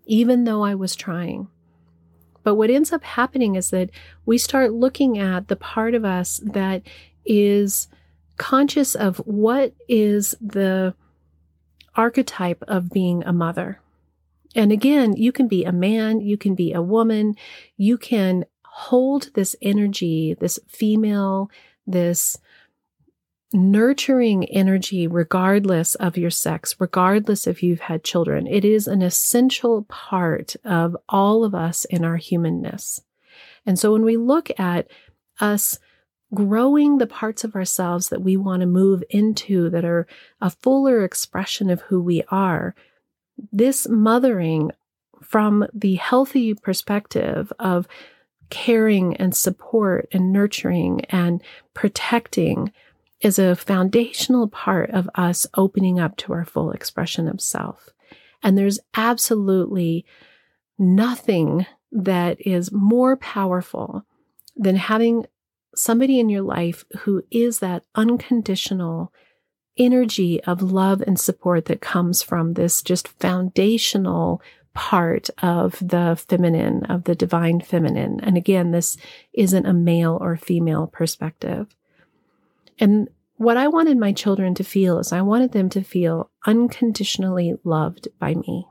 even 0.04 0.44
though 0.44 0.62
I 0.62 0.74
was 0.74 0.94
trying. 0.94 1.48
But 2.42 2.54
what 2.54 2.70
ends 2.70 2.92
up 2.92 3.02
happening 3.02 3.56
is 3.56 3.70
that 3.70 3.90
we 4.24 4.38
start 4.38 4.72
looking 4.72 5.18
at 5.18 5.48
the 5.48 5.56
part 5.56 5.94
of 5.94 6.04
us 6.04 6.40
that 6.44 6.82
is 7.26 7.88
conscious 8.36 8.94
of 8.94 9.18
what 9.18 9.74
is 9.88 10.34
the 10.40 10.94
archetype 11.94 12.62
of 12.68 12.90
being 12.90 13.24
a 13.24 13.32
mother. 13.32 13.80
And 14.54 14.72
again, 14.72 15.16
you 15.16 15.32
can 15.32 15.48
be 15.48 15.64
a 15.64 15.72
man, 15.72 16.20
you 16.20 16.36
can 16.36 16.54
be 16.54 16.72
a 16.72 16.82
woman, 16.82 17.34
you 17.76 17.98
can 17.98 18.44
hold 18.64 19.30
this 19.34 19.56
energy, 19.60 20.34
this 20.38 20.58
female, 20.68 21.50
this 21.86 22.38
nurturing 23.52 24.44
energy, 24.46 25.06
regardless 25.06 25.94
of 25.96 26.18
your 26.18 26.30
sex, 26.30 26.76
regardless 26.78 27.46
if 27.46 27.62
you've 27.62 27.80
had 27.80 28.04
children. 28.04 28.46
It 28.46 28.64
is 28.64 28.86
an 28.86 29.02
essential 29.02 29.84
part 29.84 30.56
of 30.64 30.96
all 31.08 31.44
of 31.44 31.54
us 31.54 31.84
in 31.86 32.04
our 32.04 32.16
humanness. 32.16 33.00
And 33.64 33.78
so 33.78 33.92
when 33.92 34.04
we 34.04 34.16
look 34.16 34.50
at 34.58 34.88
us 35.40 35.78
growing 36.36 36.98
the 36.98 37.06
parts 37.06 37.42
of 37.42 37.56
ourselves 37.56 38.10
that 38.10 38.22
we 38.22 38.36
want 38.36 38.60
to 38.60 38.66
move 38.66 39.02
into 39.10 39.68
that 39.70 39.84
are 39.84 40.06
a 40.40 40.50
fuller 40.50 41.02
expression 41.02 41.70
of 41.70 41.80
who 41.82 42.00
we 42.00 42.22
are. 42.28 42.74
This 43.50 43.88
mothering 43.88 44.70
from 45.22 45.66
the 45.74 45.96
healthy 45.96 46.54
perspective 46.54 47.52
of 47.58 47.88
caring 48.50 49.16
and 49.16 49.34
support 49.34 50.08
and 50.12 50.32
nurturing 50.32 51.04
and 51.06 51.42
protecting 51.74 52.72
is 53.20 53.38
a 53.38 53.56
foundational 53.56 54.46
part 54.46 54.90
of 54.90 55.08
us 55.14 55.46
opening 55.54 55.98
up 55.98 56.16
to 56.18 56.32
our 56.32 56.44
full 56.44 56.70
expression 56.70 57.26
of 57.26 57.40
self. 57.40 57.88
And 58.42 58.56
there's 58.56 58.78
absolutely 58.94 60.04
nothing 60.78 61.66
that 61.90 62.46
is 62.46 62.70
more 62.70 63.16
powerful 63.16 64.04
than 64.54 64.76
having 64.76 65.26
somebody 65.76 66.18
in 66.18 66.28
your 66.28 66.42
life 66.42 66.84
who 67.00 67.22
is 67.30 67.60
that 67.60 67.84
unconditional 67.94 69.12
energy 69.78 70.42
of 70.44 70.62
love 70.62 71.02
and 71.06 71.20
support 71.20 71.66
that 71.66 71.80
comes 71.80 72.22
from 72.22 72.54
this 72.54 72.82
just 72.82 73.08
foundational 73.08 74.40
part 74.72 75.30
of 75.42 75.78
the 75.86 76.22
feminine, 76.28 76.84
of 76.84 77.04
the 77.04 77.14
divine 77.14 77.60
feminine. 77.60 78.20
And 78.22 78.36
again, 78.36 78.72
this 78.72 78.96
isn't 79.32 79.66
a 79.66 79.72
male 79.72 80.18
or 80.20 80.36
female 80.36 80.86
perspective. 80.86 81.74
And 82.78 83.08
what 83.36 83.56
I 83.56 83.68
wanted 83.68 83.98
my 83.98 84.12
children 84.12 84.54
to 84.54 84.64
feel 84.64 84.98
is 84.98 85.12
I 85.12 85.22
wanted 85.22 85.52
them 85.52 85.68
to 85.70 85.82
feel 85.82 86.30
unconditionally 86.46 87.54
loved 87.64 88.08
by 88.18 88.34
me. 88.34 88.66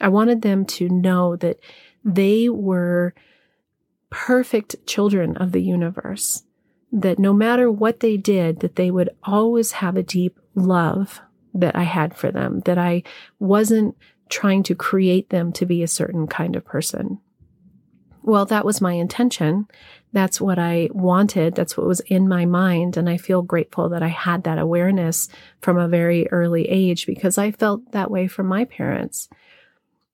I 0.00 0.08
wanted 0.08 0.42
them 0.42 0.64
to 0.66 0.88
know 0.88 1.36
that 1.36 1.60
they 2.04 2.48
were 2.48 3.14
perfect 4.12 4.76
children 4.86 5.36
of 5.38 5.52
the 5.52 5.62
universe, 5.62 6.44
that 6.92 7.18
no 7.18 7.32
matter 7.32 7.70
what 7.70 8.00
they 8.00 8.16
did, 8.16 8.60
that 8.60 8.76
they 8.76 8.90
would 8.90 9.08
always 9.24 9.72
have 9.72 9.96
a 9.96 10.02
deep 10.02 10.38
love 10.54 11.20
that 11.54 11.74
I 11.74 11.84
had 11.84 12.14
for 12.14 12.30
them, 12.30 12.60
that 12.60 12.78
I 12.78 13.02
wasn't 13.38 13.96
trying 14.28 14.62
to 14.64 14.74
create 14.74 15.30
them 15.30 15.50
to 15.52 15.66
be 15.66 15.82
a 15.82 15.88
certain 15.88 16.26
kind 16.26 16.54
of 16.54 16.64
person. 16.64 17.18
Well, 18.22 18.44
that 18.46 18.64
was 18.64 18.80
my 18.80 18.92
intention. 18.92 19.66
That's 20.12 20.40
what 20.40 20.58
I 20.58 20.90
wanted. 20.92 21.54
That's 21.54 21.76
what 21.76 21.86
was 21.86 22.00
in 22.00 22.28
my 22.28 22.44
mind. 22.44 22.96
And 22.96 23.08
I 23.08 23.16
feel 23.16 23.42
grateful 23.42 23.88
that 23.88 24.02
I 24.02 24.08
had 24.08 24.44
that 24.44 24.58
awareness 24.58 25.28
from 25.60 25.78
a 25.78 25.88
very 25.88 26.28
early 26.30 26.68
age 26.68 27.06
because 27.06 27.36
I 27.38 27.50
felt 27.50 27.92
that 27.92 28.10
way 28.10 28.28
from 28.28 28.46
my 28.46 28.64
parents 28.64 29.28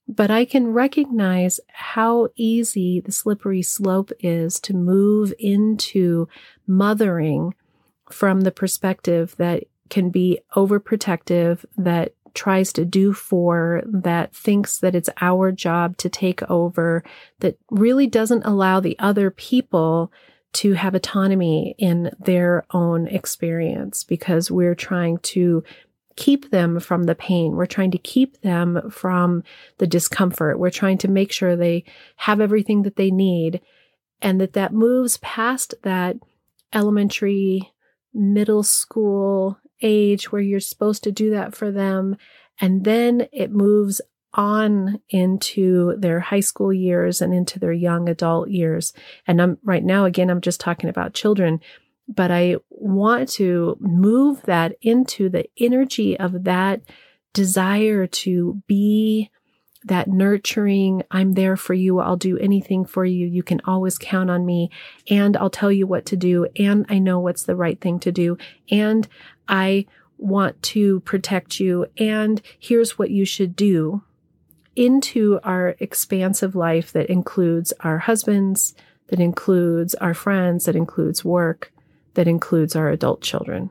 but 0.09 0.31
I 0.31 0.47
can 0.47 0.69
recognize 0.69 1.61
how 1.69 2.29
easy 2.35 3.01
the 3.01 3.13
slippery 3.13 3.63
slope 3.63 4.11
is 4.21 4.59
to 4.61 4.75
move 4.75 5.35
into 5.39 6.29
mothering 6.67 7.55
from 8.11 8.41
the 8.41 8.51
perspective 8.51 9.35
that 9.37 9.65
can 9.91 10.09
be 10.09 10.41
overprotective, 10.57 11.65
that 11.77 12.15
tries 12.33 12.73
to 12.73 12.85
do 12.85 13.13
for, 13.13 13.83
that 13.85 14.35
thinks 14.35 14.79
that 14.79 14.95
it's 14.95 15.11
our 15.21 15.53
job 15.53 15.97
to 15.99 16.09
take 16.09 16.43
over, 16.51 17.05
that 17.41 17.59
really 17.71 18.07
doesn't 18.07 18.45
allow 18.45 18.81
the 18.81 18.99
other 18.99 19.31
people 19.31 20.11
to 20.55 20.73
have 20.73 20.95
autonomy 20.95 21.75
in 21.79 22.11
their 22.19 22.65
own 22.71 23.07
experience 23.09 24.05
because 24.05 24.51
we're 24.51 24.75
trying 24.75 25.19
to 25.19 25.63
keep 26.19 26.51
them 26.51 26.81
from 26.81 27.05
the 27.05 27.15
pain. 27.15 27.55
We're 27.55 27.67
trying 27.67 27.93
to 27.93 27.99
keep 27.99 28.41
them 28.41 28.91
from 28.91 29.45
the 29.79 29.87
discomfort. 29.87 30.59
We're 30.59 30.71
trying 30.71 30.99
to 30.99 31.09
make 31.09 31.31
sure 31.31 31.55
they 31.55 31.85
have 32.17 32.41
everything 32.41 32.83
that 32.83 32.97
they 32.97 33.13
need 33.13 33.61
and 34.21 34.41
that 34.41 34.55
that 34.55 34.73
moves 34.73 35.19
past 35.19 35.75
that 35.85 36.17
elementary, 36.73 37.73
middle 38.13 38.65
school 38.65 39.59
age 39.81 40.33
where 40.33 40.43
you're 40.43 40.59
supposed 40.59 41.05
to 41.05 41.13
do 41.13 41.31
that 41.31 41.55
for 41.55 41.71
them. 41.71 42.17
And 42.61 42.85
then 42.85 43.29
it 43.33 43.53
moves 43.53 44.01
on 44.35 45.01
into 45.11 45.97
their 45.99 46.19
high 46.19 46.41
school 46.41 46.73
years 46.73 47.23
and 47.23 47.33
into 47.33 47.61
their 47.61 47.73
young 47.73 48.09
adult 48.09 48.49
years. 48.51 48.93
And 49.25 49.41
I'm 49.41 49.59
right 49.63 49.85
now, 49.85 50.05
again, 50.05 50.31
I'm 50.31 50.41
just 50.41 50.61
talking 50.61 50.91
about 50.91 51.15
children 51.15 51.61
but 52.09 52.31
I 52.31 52.57
want 52.71 53.29
to 53.31 53.77
move 53.81 54.43
that 54.43 54.77
into 54.81 55.29
the 55.29 55.47
energy 55.59 56.19
of 56.19 56.45
that 56.45 56.81
desire 57.35 58.07
to 58.07 58.63
be 58.67 59.31
that 59.85 60.09
nurturing, 60.09 61.03
I'm 61.11 61.35
there 61.35 61.57
for 61.57 61.75
you. 61.75 62.01
I'll 62.01 62.17
do 62.17 62.37
anything 62.39 62.85
for 62.85 63.05
you. 63.05 63.27
You 63.27 63.43
can 63.43 63.61
always 63.65 63.97
count 63.97 64.29
on 64.31 64.45
me 64.45 64.71
and 65.09 65.37
I'll 65.37 65.51
tell 65.51 65.71
you 65.71 65.87
what 65.87 66.07
to 66.07 66.17
do. 66.17 66.49
And 66.59 66.85
I 66.89 66.99
know 66.99 67.21
what's 67.21 67.45
the 67.45 67.55
right 67.55 67.81
thing 67.81 68.01
to 68.01 68.11
do. 68.11 68.39
And 68.71 69.07
I 69.47 69.87
want 70.19 70.61
to 70.61 71.01
protect 71.01 71.61
you, 71.61 71.87
and 71.97 72.43
here's 72.59 72.99
what 72.99 73.11
you 73.11 73.25
should 73.25 73.55
do 73.55 74.03
into 74.75 75.39
our 75.45 75.77
expansive 75.79 76.55
life 76.55 76.93
that 76.93 77.09
includes 77.09 77.73
our 77.81 77.99
husbands, 77.99 78.75
that 79.09 79.21
includes 79.21 79.95
our 79.97 80.15
friends, 80.15 80.65
that 80.65 80.77
includes 80.77 81.25
work, 81.25 81.73
that 82.19 82.27
includes 82.27 82.75
our 82.75 82.89
adult 82.89 83.21
children. 83.21 83.71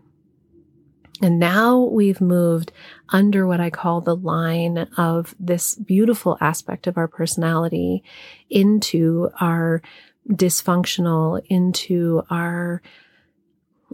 And 1.21 1.37
now 1.37 1.79
we've 1.79 2.21
moved 2.21 2.71
under 3.09 3.45
what 3.45 3.59
I 3.59 3.69
call 3.69 3.99
the 3.99 4.15
line 4.15 4.87
of 4.95 5.35
this 5.37 5.75
beautiful 5.75 6.37
aspect 6.39 6.87
of 6.87 6.97
our 6.97 7.09
personality 7.09 8.05
into 8.49 9.29
our 9.41 9.81
dysfunctional, 10.29 11.45
into 11.49 12.23
our, 12.29 12.81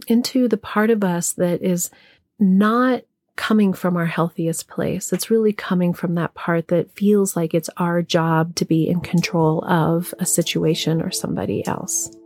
into 0.06 0.46
the 0.46 0.56
part 0.56 0.90
of 0.90 1.02
us 1.02 1.32
that 1.32 1.60
is 1.60 1.90
not 2.38 3.02
coming 3.34 3.72
from 3.72 3.96
our 3.96 4.06
healthiest 4.06 4.68
place. 4.68 5.12
It's 5.12 5.32
really 5.32 5.52
coming 5.52 5.92
from 5.92 6.14
that 6.14 6.34
part 6.34 6.68
that 6.68 6.92
feels 6.92 7.34
like 7.34 7.54
it's 7.54 7.70
our 7.76 8.02
job 8.02 8.54
to 8.54 8.64
be 8.64 8.86
in 8.86 9.00
control 9.00 9.64
of 9.64 10.14
a 10.20 10.26
situation 10.26 11.02
or 11.02 11.10
somebody 11.10 11.66
else. 11.66 12.16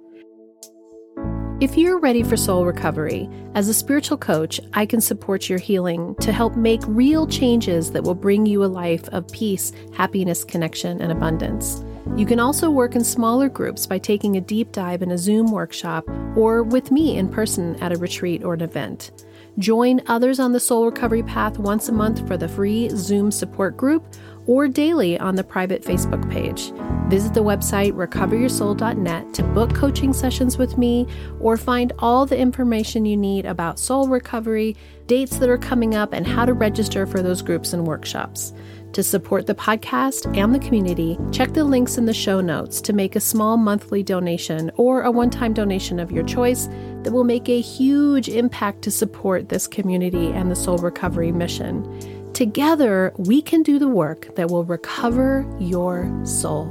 If 1.60 1.76
you're 1.76 1.98
ready 1.98 2.22
for 2.22 2.36
soul 2.36 2.64
recovery, 2.64 3.28
as 3.56 3.68
a 3.68 3.74
spiritual 3.74 4.16
coach, 4.16 4.60
I 4.74 4.86
can 4.86 5.00
support 5.00 5.48
your 5.48 5.58
healing 5.58 6.14
to 6.20 6.30
help 6.30 6.54
make 6.54 6.80
real 6.86 7.26
changes 7.26 7.90
that 7.90 8.04
will 8.04 8.14
bring 8.14 8.46
you 8.46 8.62
a 8.62 8.66
life 8.66 9.08
of 9.08 9.26
peace, 9.32 9.72
happiness, 9.92 10.44
connection, 10.44 11.00
and 11.00 11.10
abundance. 11.10 11.82
You 12.14 12.26
can 12.26 12.38
also 12.38 12.70
work 12.70 12.94
in 12.94 13.02
smaller 13.02 13.48
groups 13.48 13.88
by 13.88 13.98
taking 13.98 14.36
a 14.36 14.40
deep 14.40 14.70
dive 14.70 15.02
in 15.02 15.10
a 15.10 15.18
Zoom 15.18 15.50
workshop 15.50 16.08
or 16.36 16.62
with 16.62 16.92
me 16.92 17.16
in 17.16 17.28
person 17.28 17.74
at 17.82 17.90
a 17.90 17.98
retreat 17.98 18.44
or 18.44 18.54
an 18.54 18.62
event. 18.62 19.10
Join 19.58 20.00
others 20.06 20.38
on 20.38 20.52
the 20.52 20.60
soul 20.60 20.86
recovery 20.86 21.24
path 21.24 21.58
once 21.58 21.88
a 21.88 21.92
month 21.92 22.24
for 22.28 22.36
the 22.36 22.46
free 22.46 22.88
Zoom 22.90 23.32
support 23.32 23.76
group 23.76 24.04
or 24.48 24.66
daily 24.66 25.16
on 25.20 25.36
the 25.36 25.44
private 25.44 25.84
Facebook 25.84 26.28
page. 26.30 26.72
Visit 27.08 27.34
the 27.34 27.44
website 27.44 27.92
recoveryoursoul.net 27.92 29.34
to 29.34 29.42
book 29.42 29.74
coaching 29.74 30.12
sessions 30.12 30.58
with 30.58 30.76
me 30.76 31.06
or 31.38 31.56
find 31.56 31.92
all 32.00 32.26
the 32.26 32.38
information 32.38 33.04
you 33.04 33.16
need 33.16 33.46
about 33.46 33.78
soul 33.78 34.08
recovery, 34.08 34.76
dates 35.06 35.36
that 35.38 35.48
are 35.48 35.58
coming 35.58 35.94
up, 35.94 36.12
and 36.12 36.26
how 36.26 36.44
to 36.44 36.54
register 36.54 37.06
for 37.06 37.22
those 37.22 37.42
groups 37.42 37.72
and 37.72 37.86
workshops. 37.86 38.52
To 38.94 39.02
support 39.02 39.46
the 39.46 39.54
podcast 39.54 40.34
and 40.36 40.54
the 40.54 40.58
community, 40.58 41.18
check 41.30 41.52
the 41.52 41.62
links 41.62 41.98
in 41.98 42.06
the 42.06 42.14
show 42.14 42.40
notes 42.40 42.80
to 42.80 42.94
make 42.94 43.16
a 43.16 43.20
small 43.20 43.58
monthly 43.58 44.02
donation 44.02 44.70
or 44.76 45.02
a 45.02 45.10
one 45.10 45.28
time 45.28 45.52
donation 45.52 46.00
of 46.00 46.10
your 46.10 46.24
choice 46.24 46.68
that 47.02 47.12
will 47.12 47.24
make 47.24 47.50
a 47.50 47.60
huge 47.60 48.30
impact 48.30 48.80
to 48.82 48.90
support 48.90 49.50
this 49.50 49.66
community 49.66 50.32
and 50.32 50.50
the 50.50 50.56
soul 50.56 50.78
recovery 50.78 51.32
mission. 51.32 51.84
Together, 52.38 53.12
we 53.16 53.42
can 53.42 53.64
do 53.64 53.80
the 53.80 53.88
work 53.88 54.32
that 54.36 54.48
will 54.48 54.62
recover 54.62 55.44
your 55.58 56.08
soul. 56.24 56.66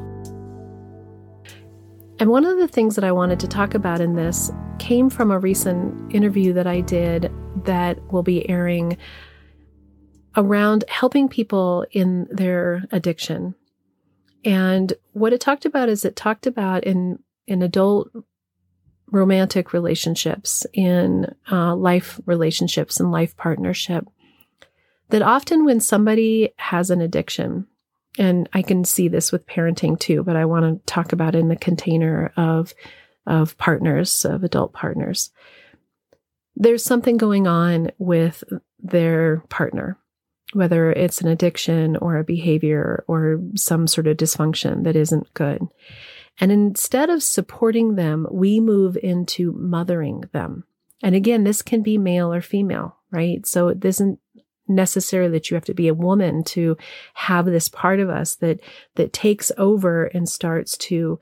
And 2.20 2.30
one 2.30 2.46
of 2.46 2.58
the 2.58 2.70
things 2.70 2.96
that 2.96 3.04
I 3.04 3.12
wanted 3.12 3.38
to 3.42 3.50
talk 3.50 3.74
about 3.74 4.00
in 4.00 4.16
this 4.16 4.50
came 4.80 5.10
from 5.10 5.30
a 5.30 5.38
recent 5.38 6.16
interview 6.16 6.54
that 6.54 6.68
I 6.68 6.80
did 6.80 7.30
that 7.66 8.00
will 8.14 8.24
be 8.24 8.50
airing 8.50 8.98
around 10.38 10.86
helping 10.88 11.28
people 11.28 11.86
in 11.92 12.30
their 12.32 12.86
addiction. 12.94 13.54
And 14.46 14.94
what 15.12 15.34
it 15.34 15.42
talked 15.42 15.66
about 15.66 15.90
is 15.90 16.06
it 16.06 16.16
talked 16.16 16.48
about 16.48 16.86
in 16.86 17.20
in 17.46 17.62
adult 17.62 18.10
romantic 19.12 19.74
relationships, 19.74 20.66
in 20.72 21.36
uh, 21.52 21.76
life 21.76 22.22
relationships, 22.26 23.02
and 23.02 23.12
life 23.12 23.36
partnership, 23.36 24.06
that 25.10 25.22
often 25.22 25.66
when 25.66 25.80
somebody 25.80 26.54
has 26.58 26.90
an 26.90 27.02
addiction, 27.02 27.68
and 28.18 28.50
I 28.54 28.62
can 28.62 28.84
see 28.84 29.08
this 29.08 29.32
with 29.32 29.46
parenting 29.46 30.00
too, 30.00 30.24
but 30.24 30.36
I 30.36 30.46
want 30.46 30.66
to 30.66 30.92
talk 30.92 31.14
about 31.14 31.36
in 31.36 31.48
the 31.50 31.56
container 31.56 32.32
of 32.36 32.74
of 33.26 33.58
partners, 33.58 34.24
of 34.24 34.44
adult 34.44 34.72
partners. 34.72 35.32
There's 36.56 36.84
something 36.84 37.18
going 37.18 37.46
on 37.46 37.92
with 37.98 38.44
their 38.80 39.44
partner 39.50 39.98
whether 40.54 40.92
it's 40.92 41.22
an 41.22 41.28
addiction 41.28 41.98
or 41.98 42.18
a 42.18 42.24
behavior 42.24 43.04
or 43.08 43.42
some 43.56 43.88
sort 43.88 44.08
of 44.08 44.18
dysfunction 44.18 44.84
that 44.84 44.96
isn't 44.96 45.34
good. 45.34 45.62
And 46.40 46.52
instead 46.52 47.10
of 47.10 47.24
supporting 47.24 47.96
them, 47.96 48.28
we 48.32 48.60
move 48.60 48.98
into 49.02 49.52
mothering 49.54 50.24
them. 50.32 50.64
And 51.04 51.16
again, 51.16 51.44
this 51.44 51.62
can 51.62 51.82
be 51.82 51.98
male 51.98 52.34
or 52.34 52.42
female, 52.42 52.98
right? 53.12 53.46
So 53.46 53.70
it 53.70 53.84
isn't 53.84 54.20
necessary 54.68 55.28
that 55.30 55.50
you 55.50 55.56
have 55.56 55.66
to 55.66 55.74
be 55.74 55.88
a 55.88 55.94
woman 55.94 56.44
to 56.44 56.78
have 57.14 57.46
this 57.46 57.70
part 57.70 58.00
of 58.00 58.10
us 58.10 58.36
that 58.36 58.60
that 58.96 59.14
takes 59.14 59.52
over 59.58 60.06
and 60.06 60.28
starts 60.28 60.78
to 60.78 61.20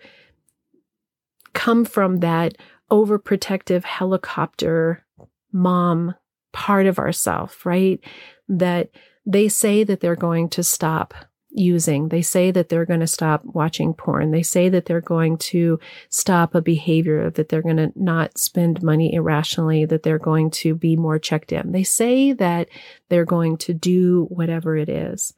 come 1.54 1.86
from 1.86 2.18
that 2.18 2.58
overprotective 2.92 3.84
helicopter 3.84 5.06
mom 5.52 6.14
part 6.54 6.86
of 6.86 7.00
ourself, 7.00 7.66
right? 7.66 8.00
That 8.48 8.90
they 9.26 9.48
say 9.48 9.84
that 9.84 10.00
they're 10.02 10.16
going 10.16 10.50
to 10.50 10.64
stop 10.64 11.14
using. 11.58 12.10
They 12.10 12.22
say 12.22 12.52
that 12.52 12.70
they're 12.70 12.86
going 12.86 13.00
to 13.00 13.08
stop 13.08 13.44
watching 13.46 13.94
porn. 13.94 14.32
They 14.32 14.44
say 14.44 14.70
that 14.70 14.86
they're 14.86 15.02
going 15.02 15.38
to 15.38 15.80
stop 16.10 16.54
a 16.54 16.62
behavior, 16.62 17.30
that 17.32 17.50
they're 17.50 17.62
going 17.62 17.78
to 17.78 17.92
not 17.96 18.38
spend 18.38 18.84
money 18.84 19.14
irrationally, 19.14 19.86
that 19.86 20.04
they're 20.04 20.20
going 20.20 20.52
to 20.52 20.76
be 20.76 20.96
more 20.96 21.20
checked 21.20 21.52
in. 21.52 21.72
They 21.72 21.84
say 21.84 22.34
that 22.34 22.70
they're 23.10 23.26
going 23.26 23.58
to 23.58 23.74
do 23.74 24.26
whatever 24.30 24.76
it 24.76 24.90
is. 24.90 25.34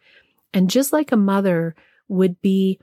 And 0.54 0.70
just 0.70 0.94
like 0.94 1.12
a 1.12 1.18
mother 1.18 1.76
would 2.08 2.42
be 2.42 2.80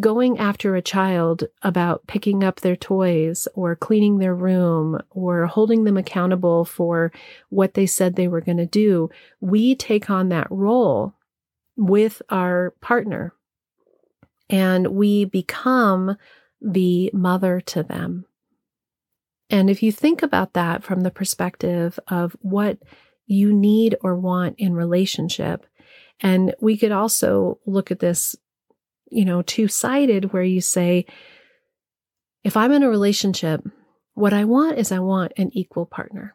going 0.00 0.38
after 0.38 0.76
a 0.76 0.82
child 0.82 1.44
about 1.62 2.06
picking 2.06 2.44
up 2.44 2.60
their 2.60 2.76
toys 2.76 3.48
or 3.54 3.74
cleaning 3.74 4.18
their 4.18 4.34
room 4.34 4.98
or 5.10 5.46
holding 5.46 5.84
them 5.84 5.96
accountable 5.96 6.64
for 6.64 7.10
what 7.48 7.74
they 7.74 7.86
said 7.86 8.14
they 8.14 8.28
were 8.28 8.42
going 8.42 8.58
to 8.58 8.66
do, 8.66 9.08
we 9.40 9.74
take 9.74 10.10
on 10.10 10.28
that 10.28 10.46
role 10.50 11.14
with 11.78 12.20
our 12.28 12.74
partner 12.82 13.32
and 14.50 14.88
we 14.88 15.24
become 15.24 16.16
the 16.60 17.10
mother 17.14 17.60
to 17.60 17.82
them. 17.82 18.26
And 19.48 19.70
if 19.70 19.82
you 19.82 19.90
think 19.92 20.22
about 20.22 20.52
that 20.52 20.82
from 20.82 21.00
the 21.00 21.10
perspective 21.10 21.98
of 22.08 22.36
what 22.40 22.78
you 23.26 23.54
need 23.54 23.96
or 24.02 24.14
want 24.14 24.56
in 24.58 24.74
relationship, 24.74 25.64
and 26.20 26.54
we 26.60 26.76
could 26.76 26.92
also 26.92 27.58
look 27.64 27.90
at 27.90 28.00
this 28.00 28.36
you 29.10 29.24
know, 29.24 29.42
two 29.42 29.68
sided 29.68 30.32
where 30.32 30.42
you 30.42 30.60
say, 30.60 31.06
if 32.44 32.56
I'm 32.56 32.72
in 32.72 32.82
a 32.82 32.88
relationship, 32.88 33.62
what 34.14 34.32
I 34.32 34.44
want 34.44 34.78
is 34.78 34.92
I 34.92 34.98
want 34.98 35.32
an 35.36 35.50
equal 35.52 35.86
partner. 35.86 36.34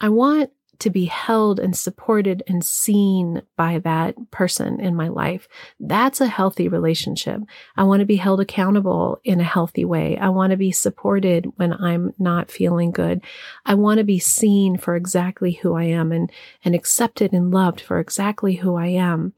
I 0.00 0.08
want 0.08 0.50
to 0.80 0.90
be 0.90 1.06
held 1.06 1.58
and 1.58 1.76
supported 1.76 2.42
and 2.46 2.64
seen 2.64 3.42
by 3.56 3.78
that 3.80 4.14
person 4.30 4.80
in 4.80 4.94
my 4.94 5.08
life. 5.08 5.48
That's 5.80 6.20
a 6.20 6.28
healthy 6.28 6.68
relationship. 6.68 7.40
I 7.76 7.82
want 7.82 8.00
to 8.00 8.06
be 8.06 8.16
held 8.16 8.40
accountable 8.40 9.20
in 9.24 9.40
a 9.40 9.44
healthy 9.44 9.84
way. 9.84 10.16
I 10.18 10.28
want 10.28 10.52
to 10.52 10.56
be 10.56 10.70
supported 10.70 11.46
when 11.56 11.72
I'm 11.72 12.14
not 12.18 12.50
feeling 12.50 12.92
good. 12.92 13.22
I 13.66 13.74
want 13.74 13.98
to 13.98 14.04
be 14.04 14.20
seen 14.20 14.76
for 14.76 14.94
exactly 14.94 15.52
who 15.52 15.74
I 15.74 15.84
am 15.84 16.12
and, 16.12 16.30
and 16.64 16.74
accepted 16.74 17.32
and 17.32 17.50
loved 17.50 17.80
for 17.80 17.98
exactly 17.98 18.54
who 18.54 18.76
I 18.76 18.86
am. 18.86 19.32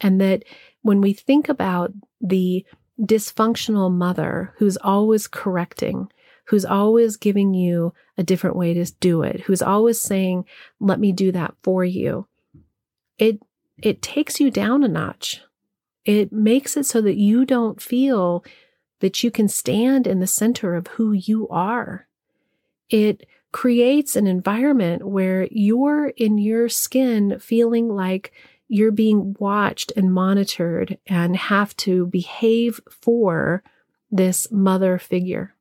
And 0.00 0.20
that 0.20 0.44
when 0.82 1.00
we 1.00 1.12
think 1.12 1.48
about 1.48 1.92
the 2.20 2.64
dysfunctional 3.00 3.92
mother 3.92 4.54
who's 4.56 4.76
always 4.78 5.28
correcting, 5.28 6.10
who's 6.50 6.64
always 6.64 7.16
giving 7.16 7.54
you 7.54 7.94
a 8.18 8.24
different 8.24 8.56
way 8.56 8.74
to 8.74 8.84
do 8.98 9.22
it, 9.22 9.42
who's 9.42 9.62
always 9.62 10.00
saying, 10.00 10.44
let 10.80 10.98
me 10.98 11.12
do 11.12 11.30
that 11.30 11.54
for 11.62 11.84
you. 11.84 12.26
It, 13.18 13.40
it 13.80 14.02
takes 14.02 14.40
you 14.40 14.50
down 14.50 14.82
a 14.82 14.88
notch. 14.88 15.42
It 16.04 16.32
makes 16.32 16.76
it 16.76 16.86
so 16.86 17.00
that 17.02 17.16
you 17.16 17.44
don't 17.44 17.80
feel 17.80 18.44
that 18.98 19.22
you 19.22 19.30
can 19.30 19.46
stand 19.46 20.08
in 20.08 20.18
the 20.18 20.26
center 20.26 20.74
of 20.74 20.88
who 20.88 21.12
you 21.12 21.46
are. 21.50 22.08
It 22.88 23.28
creates 23.52 24.16
an 24.16 24.26
environment 24.26 25.06
where 25.06 25.46
you're 25.52 26.08
in 26.16 26.36
your 26.36 26.68
skin 26.68 27.38
feeling 27.38 27.88
like 27.88 28.32
you're 28.66 28.90
being 28.90 29.36
watched 29.38 29.92
and 29.94 30.12
monitored 30.12 30.98
and 31.06 31.36
have 31.36 31.76
to 31.76 32.06
behave 32.06 32.80
for 32.90 33.62
this 34.10 34.50
mother 34.50 34.98
figure. 34.98 35.54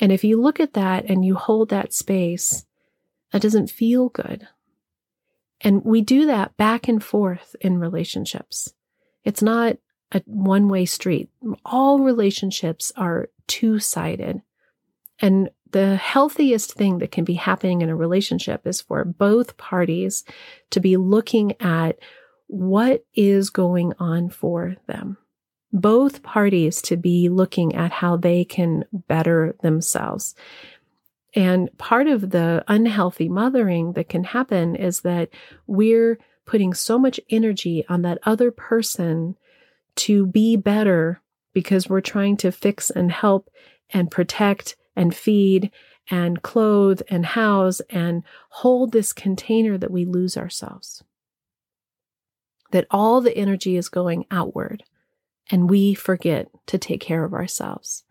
And 0.00 0.10
if 0.10 0.24
you 0.24 0.40
look 0.40 0.60
at 0.60 0.74
that 0.74 1.04
and 1.06 1.24
you 1.24 1.34
hold 1.34 1.68
that 1.68 1.92
space, 1.92 2.64
that 3.32 3.42
doesn't 3.42 3.70
feel 3.70 4.08
good. 4.08 4.48
And 5.60 5.84
we 5.84 6.00
do 6.00 6.26
that 6.26 6.56
back 6.56 6.88
and 6.88 7.02
forth 7.02 7.54
in 7.60 7.78
relationships. 7.78 8.74
It's 9.24 9.42
not 9.42 9.76
a 10.10 10.22
one 10.26 10.68
way 10.68 10.84
street. 10.84 11.30
All 11.64 12.00
relationships 12.00 12.92
are 12.96 13.30
two 13.46 13.78
sided. 13.78 14.42
And 15.20 15.50
the 15.70 15.96
healthiest 15.96 16.72
thing 16.72 16.98
that 16.98 17.12
can 17.12 17.24
be 17.24 17.34
happening 17.34 17.80
in 17.80 17.88
a 17.88 17.96
relationship 17.96 18.66
is 18.66 18.80
for 18.80 19.04
both 19.04 19.56
parties 19.56 20.24
to 20.70 20.80
be 20.80 20.96
looking 20.96 21.54
at 21.60 21.98
what 22.48 23.04
is 23.14 23.48
going 23.48 23.94
on 23.98 24.28
for 24.28 24.76
them. 24.86 25.16
Both 25.72 26.22
parties 26.22 26.82
to 26.82 26.96
be 26.96 27.28
looking 27.28 27.74
at 27.74 27.92
how 27.92 28.16
they 28.16 28.44
can 28.44 28.84
better 28.92 29.56
themselves. 29.62 30.34
And 31.34 31.76
part 31.78 32.08
of 32.08 32.30
the 32.30 32.62
unhealthy 32.68 33.28
mothering 33.28 33.94
that 33.94 34.08
can 34.08 34.24
happen 34.24 34.76
is 34.76 35.00
that 35.00 35.30
we're 35.66 36.18
putting 36.44 36.74
so 36.74 36.98
much 36.98 37.18
energy 37.30 37.84
on 37.88 38.02
that 38.02 38.18
other 38.24 38.50
person 38.50 39.36
to 39.94 40.26
be 40.26 40.56
better 40.56 41.20
because 41.54 41.88
we're 41.88 42.00
trying 42.00 42.36
to 42.38 42.52
fix 42.52 42.90
and 42.90 43.10
help 43.10 43.48
and 43.90 44.10
protect 44.10 44.76
and 44.96 45.14
feed 45.14 45.70
and 46.10 46.42
clothe 46.42 47.00
and 47.08 47.24
house 47.24 47.80
and 47.90 48.22
hold 48.50 48.92
this 48.92 49.12
container 49.12 49.78
that 49.78 49.90
we 49.90 50.04
lose 50.04 50.36
ourselves. 50.36 51.02
That 52.72 52.86
all 52.90 53.20
the 53.20 53.36
energy 53.36 53.76
is 53.76 53.88
going 53.88 54.26
outward 54.30 54.82
and 55.50 55.68
we 55.68 55.94
forget 55.94 56.48
to 56.66 56.78
take 56.78 57.00
care 57.00 57.24
of 57.24 57.34
ourselves. 57.34 58.04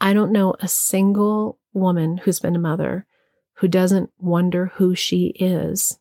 I 0.00 0.12
don't 0.12 0.32
know 0.32 0.54
a 0.60 0.68
single 0.68 1.58
woman 1.72 2.18
who's 2.18 2.40
been 2.40 2.56
a 2.56 2.60
mother 2.60 3.06
who 3.54 3.68
doesn't 3.68 4.10
wonder 4.18 4.72
who 4.76 4.94
she 4.94 5.26
is 5.38 5.98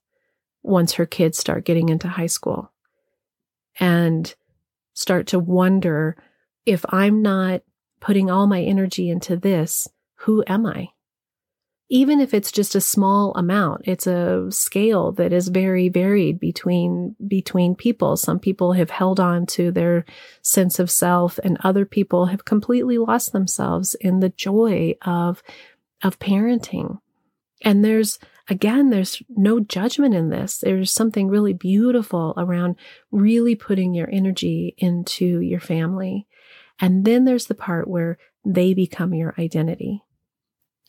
once 0.63 0.93
her 0.93 1.05
kids 1.05 1.37
start 1.37 1.65
getting 1.65 1.89
into 1.89 2.07
high 2.07 2.27
school 2.27 2.71
and 3.79 4.33
start 4.93 5.27
to 5.27 5.39
wonder 5.39 6.17
if 6.65 6.85
I'm 6.89 7.21
not 7.21 7.61
putting 7.99 8.29
all 8.29 8.47
my 8.47 8.61
energy 8.61 9.09
into 9.09 9.35
this, 9.35 9.87
who 10.15 10.43
am 10.47 10.65
I? 10.65 10.89
Even 11.91 12.19
if 12.19 12.33
it's 12.33 12.51
just 12.51 12.75
a 12.75 12.81
small 12.81 13.33
amount, 13.35 13.81
it's 13.85 14.05
a 14.05 14.47
scale 14.51 15.11
that 15.13 15.33
is 15.33 15.47
very 15.47 15.89
varied 15.89 16.39
between, 16.39 17.15
between 17.27 17.75
people. 17.75 18.15
Some 18.15 18.39
people 18.39 18.73
have 18.73 18.91
held 18.91 19.19
on 19.19 19.47
to 19.47 19.71
their 19.71 20.05
sense 20.43 20.77
of 20.77 20.91
self 20.91 21.39
and 21.39 21.57
other 21.63 21.85
people 21.85 22.27
have 22.27 22.45
completely 22.45 22.99
lost 22.99 23.31
themselves 23.31 23.95
in 23.95 24.19
the 24.19 24.29
joy 24.29 24.93
of, 25.01 25.41
of 26.03 26.19
parenting. 26.19 26.99
And 27.63 27.83
there's, 27.83 28.19
again, 28.47 28.91
there's 28.91 29.23
no 29.27 29.59
judgment 29.59 30.13
in 30.13 30.29
this. 30.29 30.59
There's 30.59 30.91
something 30.91 31.27
really 31.27 31.53
beautiful 31.53 32.35
around 32.37 32.75
really 33.11 33.55
putting 33.55 33.95
your 33.95 34.09
energy 34.11 34.75
into 34.77 35.39
your 35.39 35.59
family 35.59 36.27
and 36.79 37.05
then 37.05 37.25
there's 37.25 37.47
the 37.47 37.55
part 37.55 37.87
where 37.87 38.17
they 38.45 38.73
become 38.73 39.13
your 39.13 39.35
identity. 39.37 40.03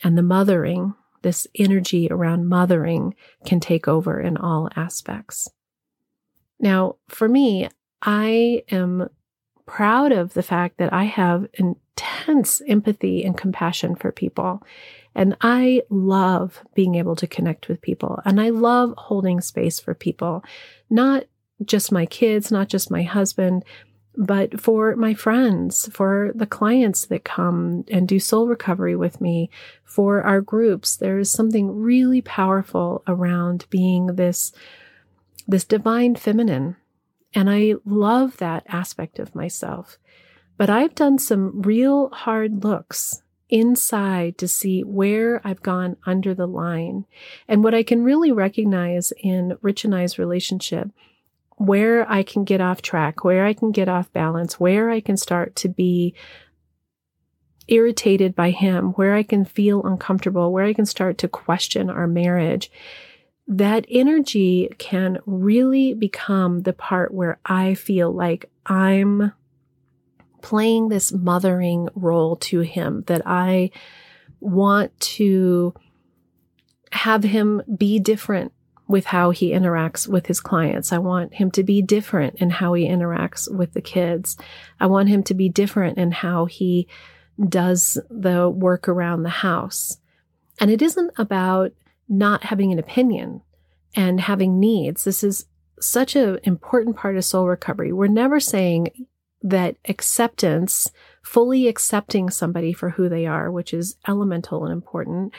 And 0.03 0.17
the 0.17 0.23
mothering, 0.23 0.95
this 1.23 1.47
energy 1.55 2.09
around 2.11 2.49
mothering, 2.49 3.15
can 3.45 3.61
take 3.61 3.87
over 3.87 4.21
in 4.21 4.37
all 4.37 4.69
aspects. 4.77 5.49
Now, 6.59 6.97
for 7.09 7.29
me, 7.29 7.69
I 8.03 8.63
am 8.71 9.09
proud 9.67 10.13
of 10.13 10.35
the 10.35 10.43
fact 10.43 10.79
that 10.79 10.93
I 10.93 11.05
have 11.05 11.47
intense 11.55 12.61
empathy 12.67 13.25
and 13.25 13.37
compassion 13.37 13.95
for 13.95 14.11
people. 14.11 14.63
And 15.15 15.37
I 15.41 15.83
love 15.91 16.65
being 16.75 16.95
able 16.97 17.17
to 17.17 17.27
connect 17.27 17.69
with 17.69 17.81
people. 17.81 18.21
And 18.25 18.41
I 18.41 18.51
love 18.51 18.95
holding 18.97 19.41
space 19.41 19.79
for 19.79 19.95
people, 19.95 20.45
not 20.89 21.25
just 21.65 21.93
my 21.93 22.07
kids, 22.07 22.51
not 22.51 22.69
just 22.69 22.91
my 22.91 23.03
husband, 23.03 23.65
but 24.21 24.61
for 24.61 24.95
my 24.97 25.15
friends, 25.15 25.89
for 25.95 26.33
the 26.35 26.45
clients 26.45 27.07
that 27.07 27.25
come 27.25 27.87
and 27.91 28.07
do 28.07 28.21
soul 28.21 28.47
recovery 28.47 28.95
with 28.95 29.19
me, 29.19 29.49
for 29.83 30.21
our 30.21 30.43
groups, 30.43 30.95
there 30.95 31.19
is 31.19 31.31
something 31.31 31.75
really 31.75 32.21
powerful 32.21 33.03
around 33.07 33.65
being 33.71 34.09
this, 34.17 34.53
this 35.49 35.65
divine 35.65 36.17
feminine. 36.17 36.77
And 37.33 37.49
I 37.49 37.77
love 37.87 38.37
that 38.37 38.65
aspect 38.69 39.19
of 39.19 39.35
myself. 39.35 39.97
But 40.59 40.69
I've 40.69 40.95
done 40.95 41.19
some 41.19 41.63
real 41.63 42.11
hard 42.11 42.63
looks 42.63 43.23
inside 43.49 44.37
to 44.37 44.47
see 44.47 44.83
where 44.83 45.41
I've 45.45 45.63
gone 45.63 45.97
under 46.05 46.35
the 46.35 46.47
line. 46.47 47.07
And 47.49 47.65
what 47.65 47.75
I 47.75 47.83
can 47.83 48.05
really 48.05 48.33
recognize 48.33 49.15
in 49.23 49.57
Rich 49.63 49.87
and 49.87 49.95
I's 49.95 50.19
relationship 50.19 50.91
where 51.61 52.11
I 52.11 52.23
can 52.23 52.45
get 52.45 52.63
off 52.63 52.81
track, 52.81 53.23
where 53.23 53.45
I 53.45 53.53
can 53.53 53.71
get 53.71 53.87
off 53.87 54.11
balance, 54.15 54.59
where 54.59 54.89
I 54.89 55.01
can 55.01 55.19
start 55.19 55.55
to 55.57 55.69
be 55.69 56.15
irritated 57.69 58.35
by 58.35 58.49
him, 58.49 58.93
where 58.93 59.15
I 59.15 59.23
can 59.23 59.45
feel 59.45 59.85
uncomfortable, 59.85 60.55
where 60.55 60.65
I 60.65 60.73
can 60.73 60.87
start 60.87 61.19
to 61.19 61.29
question 61.29 61.91
our 61.91 62.07
marriage. 62.07 62.71
That 63.47 63.85
energy 63.91 64.71
can 64.79 65.19
really 65.27 65.93
become 65.93 66.63
the 66.63 66.73
part 66.73 67.13
where 67.13 67.39
I 67.45 67.75
feel 67.75 68.11
like 68.11 68.51
I'm 68.65 69.33
playing 70.41 70.89
this 70.89 71.13
mothering 71.13 71.91
role 71.95 72.37
to 72.37 72.61
him, 72.61 73.05
that 73.07 73.21
I 73.27 73.71
want 74.41 74.99
to 75.01 75.75
have 76.91 77.23
him 77.23 77.61
be 77.77 77.99
different 77.99 78.55
with 78.91 79.07
how 79.07 79.31
he 79.31 79.53
interacts 79.53 80.09
with 80.09 80.27
his 80.27 80.41
clients. 80.41 80.93
I 80.93 80.99
want 80.99 81.35
him 81.35 81.53
to 81.53 81.63
be 81.63 81.81
different 81.81 82.35
in 82.41 82.51
how 82.51 82.73
he 82.73 82.89
interacts 82.89 83.49
with 83.49 83.73
the 83.73 83.81
kids. 83.81 84.37
I 84.81 84.87
want 84.87 85.09
him 85.09 85.23
to 85.25 85.35
be 85.35 85.49
different 85.49 85.97
in 85.97 86.11
how 86.11 86.47
he 86.47 86.89
does 87.49 87.99
the 88.11 88.51
work 88.51 88.89
around 88.89 89.23
the 89.23 89.29
house. 89.29 89.99
And 90.59 90.73
it 90.73 90.83
isn't 90.83 91.13
about 91.17 91.71
not 92.09 92.43
having 92.43 92.73
an 92.73 92.81
opinion 92.81 93.43
and 93.95 94.21
having 94.21 94.59
needs. 94.59 95.05
This 95.05 95.23
is 95.23 95.47
such 95.79 96.17
an 96.17 96.41
important 96.43 96.97
part 96.97 97.17
of 97.17 97.25
soul 97.25 97.47
recovery. 97.47 97.93
We're 97.93 98.09
never 98.09 98.41
saying 98.41 99.07
that 99.43 99.77
acceptance, 99.89 100.91
fully 101.23 101.69
accepting 101.69 102.29
somebody 102.29 102.73
for 102.73 102.91
who 102.91 103.09
they 103.09 103.25
are, 103.25 103.53
which 103.53 103.73
is 103.73 103.97
elemental 104.09 104.65
and 104.65 104.73
important, 104.73 105.33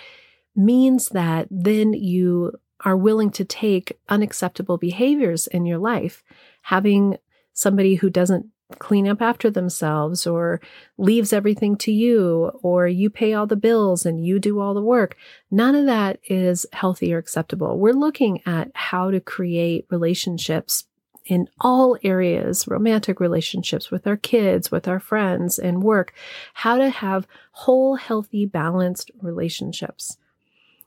means 0.56 1.10
that 1.10 1.50
then 1.52 1.92
you 1.92 2.54
are 2.82 2.98
willing 2.98 3.32
to 3.32 3.46
take 3.46 3.98
unacceptable 4.10 4.78
behaviors 4.78 5.48
in 5.48 5.66
your 5.66 5.78
life, 5.78 6.24
having 6.64 7.18
somebody 7.54 7.96
who 7.96 8.10
doesn't 8.10 8.48
clean 8.80 9.08
up 9.08 9.22
after 9.22 9.50
themselves 9.50 10.26
or 10.26 10.62
leaves 10.98 11.34
everything 11.34 11.76
to 11.76 11.92
you 11.92 12.52
or 12.62 12.88
you 12.88 13.10
pay 13.10 13.34
all 13.34 13.46
the 13.46 13.56
bills 13.56 14.06
and 14.06 14.26
you 14.26 14.40
do 14.40 14.60
all 14.60 14.74
the 14.74 14.82
work. 14.82 15.18
None 15.50 15.76
of 15.76 15.86
that 15.86 16.20
is 16.24 16.66
healthy 16.74 17.14
or 17.14 17.18
acceptable. 17.18 17.78
We're 17.78 17.94
looking 17.94 18.42
at 18.46 18.72
how 18.74 19.12
to 19.12 19.20
create 19.20 19.86
relationships 19.90 20.86
in 21.26 21.48
all 21.60 21.98
areas, 22.04 22.68
romantic 22.68 23.20
relationships 23.20 23.92
with 23.92 24.08
our 24.08 24.18
kids, 24.18 24.72
with 24.72 24.88
our 24.88 25.00
friends 25.00 25.60
and 25.60 25.84
work, 25.84 26.14
how 26.54 26.78
to 26.78 26.90
have 26.90 27.28
whole, 27.52 27.96
healthy, 27.96 28.46
balanced 28.46 29.12
relationships. 29.22 30.18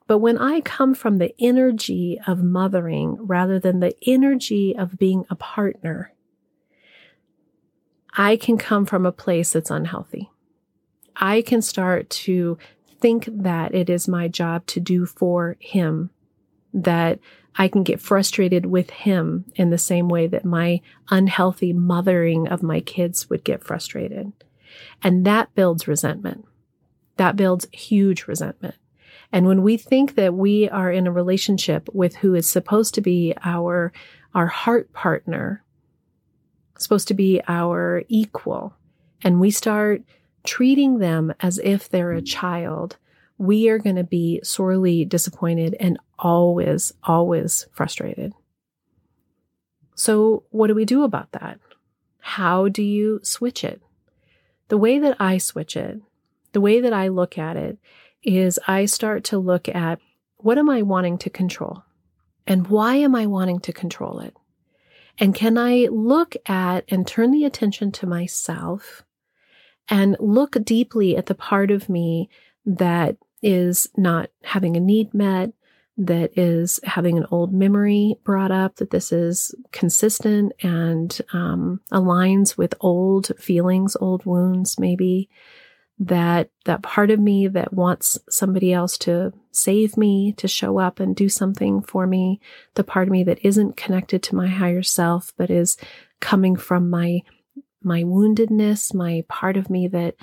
But 0.07 0.19
when 0.19 0.37
I 0.37 0.61
come 0.61 0.95
from 0.95 1.19
the 1.19 1.35
energy 1.39 2.21
of 2.27 2.43
mothering 2.43 3.17
rather 3.21 3.59
than 3.59 3.81
the 3.81 3.95
energy 4.07 4.77
of 4.77 4.99
being 4.99 5.25
a 5.31 5.35
partner, 5.35 6.13
I 8.17 8.37
can 8.37 8.59
come 8.59 8.87
from 8.87 9.07
a 9.07 9.13
place 9.13 9.53
that's 9.53 9.71
unhealthy. 9.71 10.31
I 11.17 11.43
can 11.43 11.63
start 11.63 12.11
to 12.11 12.59
think 13.01 13.29
that 13.31 13.75
it 13.75 13.89
is 13.89 14.07
my 14.07 14.29
job 14.29 14.67
to 14.67 14.81
do 14.81 15.07
for 15.07 15.57
him, 15.59 16.11
that 16.73 17.19
I 17.57 17.69
can 17.69 17.83
get 17.83 18.01
frustrated 18.01 18.67
with 18.67 18.91
him 18.91 19.45
in 19.55 19.71
the 19.71 19.79
same 19.79 20.09
way 20.09 20.27
that 20.27 20.45
my 20.45 20.81
unhealthy 21.11 21.73
mothering 21.73 22.49
of 22.49 22.63
my 22.63 22.81
kids 22.81 23.31
would 23.31 23.45
get 23.45 23.65
frustrated. 23.65 24.33
And 25.03 25.25
that 25.25 25.55
builds 25.55 25.87
resentment. 25.87 26.47
That 27.17 27.37
builds 27.37 27.67
huge 27.73 28.27
resentment. 28.27 28.75
And 29.35 29.49
when 29.49 29.65
we 29.65 29.77
think 29.77 30.15
that 30.15 30.33
we 30.33 30.69
are 30.69 30.93
in 30.93 31.09
a 31.09 31.13
relationship 31.13 31.89
with 31.93 32.15
who 32.15 32.37
is 32.37 32.49
supposed 32.49 32.95
to 32.95 33.01
be 33.01 33.35
our, 33.43 33.93
our 34.33 34.47
heart 34.47 34.93
partner, 34.93 35.65
supposed 36.79 37.09
to 37.09 37.15
be 37.15 37.41
our 37.49 38.05
equal, 38.07 38.77
and 39.23 39.41
we 39.41 39.51
start 39.51 40.03
treating 40.45 41.01
them 41.01 41.35
as 41.41 41.59
if 41.65 41.89
they're 41.89 42.13
a 42.13 42.23
child, 42.23 42.97
we 43.37 43.69
are 43.69 43.79
going 43.79 43.97
to 43.97 44.05
be 44.05 44.39
sorely 44.45 45.05
disappointed 45.05 45.75
and 45.81 45.99
always, 46.17 46.93
always 47.03 47.67
frustrated. 47.73 48.33
So, 49.97 50.45
what 50.51 50.69
do 50.69 50.77
we 50.77 50.85
do 50.85 51.03
about 51.03 51.33
that? 51.33 51.59
How 52.21 52.69
do 52.69 52.85
you 52.85 53.19
switch 53.25 53.65
it? 53.65 53.83
The 54.69 54.79
way 54.79 55.01
that 55.01 55.17
I 55.19 55.39
switch 55.39 55.77
it, 55.77 56.01
the 56.53 56.61
way 56.61 56.81
that 56.81 56.93
I 56.93 57.09
look 57.09 57.37
at 57.37 57.57
it 57.57 57.79
is 58.25 58.59
I 58.67 58.87
start 58.87 59.25
to 59.25 59.39
look 59.39 59.69
at 59.69 60.01
what 60.37 60.59
am 60.59 60.69
I 60.69 60.83
wanting 60.83 61.19
to 61.19 61.31
control? 61.31 61.85
And 62.47 62.67
why 62.67 62.97
am 62.97 63.15
I 63.15 63.27
wanting 63.27 63.61
to 63.61 63.73
control 63.73 64.21
it? 64.21 64.35
And 65.19 65.35
can 65.35 65.57
I 65.57 65.89
look 65.91 66.37
at 66.47 66.85
and 66.89 67.07
turn 67.07 67.31
the 67.31 67.45
attention 67.45 67.93
to 67.93 68.07
myself 68.07 69.05
and 69.89 70.17
look 70.19 70.57
deeply 70.65 71.17
at 71.17 71.27
the 71.27 71.35
part 71.35 71.71
of 71.71 71.89
me 71.89 72.29
that 72.67 73.17
is 73.43 73.89
not 73.97 74.31
having 74.43 74.77
a 74.77 74.81
need 74.81 75.15
met, 75.15 75.53
that 75.97 76.37
is 76.37 76.81
having 76.85 77.17
an 77.17 77.27
old 77.31 77.53
memory 77.53 78.17
brought 78.25 78.51
up, 78.51 78.77
that 78.77 78.91
this 78.91 79.13
is 79.13 79.55
consistent 79.71 80.53
and 80.63 81.21
um, 81.33 81.81
aligns 81.93 82.57
with 82.57 82.75
old 82.81 83.31
feelings, 83.39 83.97
old 84.01 84.27
wounds, 84.27 84.79
maybe. 84.79 85.29
That 85.99 86.51
that 86.65 86.83
part 86.83 87.11
of 87.11 87.21
me 87.21 87.47
that 87.47 87.73
wants 87.73 88.19
somebody 88.29 88.73
else 88.73 88.99
to 88.99 89.33
save 89.53 89.97
me, 89.97 90.33
to 90.39 90.49
show 90.49 90.79
up 90.79 90.99
and 90.99 91.15
do 91.15 91.29
something 91.29 91.83
for 91.83 92.07
me, 92.07 92.41
the 92.75 92.83
part 92.83 93.07
of 93.07 93.13
me 93.13 93.23
that 93.25 93.45
isn't 93.45 93.77
connected 93.77 94.23
to 94.25 94.35
my 94.35 94.49
higher 94.49 94.83
self, 94.83 95.33
but 95.37 95.51
is 95.51 95.77
coming 96.21 96.57
from 96.57 96.91
my 96.91 97.21
my 97.83 98.03
woundedness, 98.03 98.93
my 98.93 99.25
part 99.29 99.57
of 99.57 99.71
me 99.71 99.87
that 99.89 100.17